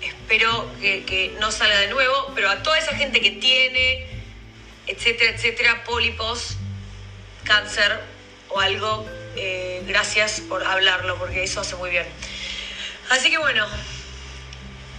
espero 0.00 0.70
que, 0.80 1.04
que 1.04 1.34
no 1.40 1.50
salga 1.50 1.78
de 1.78 1.88
nuevo, 1.88 2.32
pero 2.34 2.50
a 2.50 2.62
toda 2.62 2.78
esa 2.78 2.96
gente 2.96 3.20
que 3.20 3.32
tiene, 3.32 4.06
etcétera, 4.86 5.32
etcétera, 5.32 5.84
pólipos, 5.84 6.56
cáncer 7.44 8.00
o 8.48 8.60
algo, 8.60 9.06
eh, 9.36 9.82
gracias 9.86 10.40
por 10.40 10.64
hablarlo, 10.64 11.16
porque 11.18 11.42
eso 11.42 11.60
hace 11.60 11.76
muy 11.76 11.90
bien. 11.90 12.06
Así 13.10 13.30
que 13.30 13.38
bueno, 13.38 13.66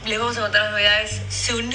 les 0.06 0.20
vamos 0.20 0.38
a 0.38 0.42
contar 0.42 0.62
las 0.64 0.72
novedades 0.72 1.22
soon, 1.30 1.72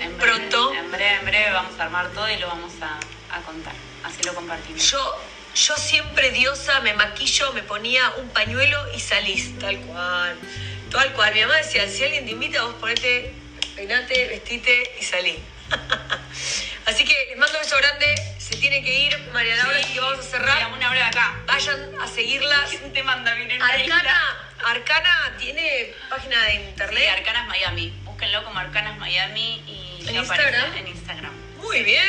En 0.00 0.16
breve, 0.18 0.18
pronto. 0.18 0.74
En 0.74 0.90
breve, 0.90 1.14
en 1.16 1.24
breve 1.24 1.50
vamos 1.50 1.78
a 1.78 1.82
armar 1.84 2.08
todo 2.10 2.28
y 2.28 2.36
lo 2.38 2.46
vamos 2.48 2.72
a, 2.80 2.98
a 3.36 3.40
contar. 3.42 3.72
Así 4.04 4.22
lo 4.22 4.34
compartimos. 4.34 4.90
Yo, 4.90 5.20
yo 5.54 5.76
siempre 5.76 6.30
diosa, 6.30 6.80
me 6.80 6.94
maquillo, 6.94 7.52
me 7.52 7.62
ponía 7.62 8.10
un 8.18 8.28
pañuelo 8.30 8.78
y 8.94 9.00
salís, 9.00 9.58
tal 9.58 9.78
cual. 9.80 10.36
Tal 10.90 11.12
cual. 11.14 11.34
Mi 11.34 11.40
mamá 11.40 11.56
decía, 11.56 11.88
si 11.88 12.04
alguien 12.04 12.24
te 12.26 12.32
invita, 12.32 12.62
vos 12.62 12.74
ponete, 12.74 13.32
peinate, 13.74 14.28
vestite 14.28 14.92
y 15.00 15.04
salí. 15.04 15.38
Así 16.86 17.04
que 17.04 17.14
les 17.30 17.38
mando 17.38 17.56
un 17.58 17.64
beso 17.64 17.76
grande. 17.78 18.14
Se 18.38 18.56
tiene 18.56 18.82
que 18.84 18.92
ir 19.06 19.18
María 19.32 19.56
Laura, 19.56 19.78
así 19.78 19.94
que 19.94 20.00
vamos 20.00 20.18
a 20.18 20.22
Mira, 20.22 20.30
cerrar. 20.30 20.72
una 20.74 20.90
hora 20.90 20.98
de 20.98 21.04
acá. 21.06 21.34
Vayan 21.46 21.94
a 21.98 22.06
seguirla. 22.06 22.62
¿Quién 22.68 22.92
te 22.92 23.02
manda 23.02 23.32
a 23.32 23.34
vivir 23.36 23.52
en 23.52 23.62
una 23.62 23.76
isla? 23.78 23.96
Arcana, 23.96 24.36
Arcana 24.66 25.34
tiene 25.38 25.92
página 26.08 26.42
de 26.44 26.52
Sí, 26.52 26.56
internet. 26.58 27.08
Arcanas 27.18 27.46
Miami. 27.48 27.90
Búsquenlo 28.04 28.44
como 28.44 28.58
Arcanas 28.58 28.98
Miami 28.98 29.62
y 29.66 30.08
¿En 30.08 30.16
Instagram? 30.16 30.76
en 30.76 30.88
Instagram. 30.88 31.32
Muy 31.58 31.82
bien. 31.82 32.02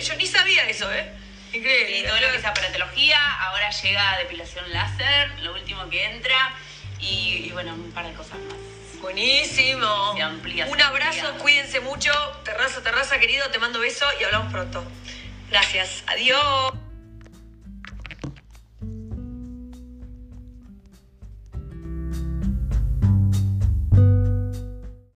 Yo 0.00 0.14
ni 0.16 0.26
sabía 0.26 0.68
eso, 0.68 0.92
¿eh? 0.92 1.10
Increíble. 1.52 1.98
Y 1.98 2.02
todo 2.04 2.18
lo 2.20 2.32
que 2.32 2.40
sea 2.40 2.50
aparatología, 2.50 3.18
ahora 3.42 3.70
llega 3.70 4.16
depilación 4.18 4.72
láser, 4.72 5.30
lo 5.42 5.52
último 5.52 5.88
que 5.90 6.04
entra 6.06 6.52
y, 6.98 7.44
y 7.46 7.50
bueno, 7.52 7.74
un 7.74 7.92
par 7.92 8.06
de 8.06 8.14
cosas 8.14 8.38
más. 8.38 8.56
Buenísimo. 9.02 10.14
Se 10.16 10.22
amplía, 10.22 10.64
se 10.66 10.70
Un 10.72 10.80
abrazo, 10.80 11.26
amplía. 11.26 11.42
cuídense 11.42 11.80
mucho. 11.80 12.12
Terraza, 12.44 12.82
terraza, 12.82 13.18
querido, 13.18 13.50
te 13.50 13.58
mando 13.58 13.80
beso 13.80 14.06
y 14.20 14.24
hablamos 14.24 14.50
pronto. 14.52 14.84
Gracias. 15.50 16.04
Adiós. 16.06 16.72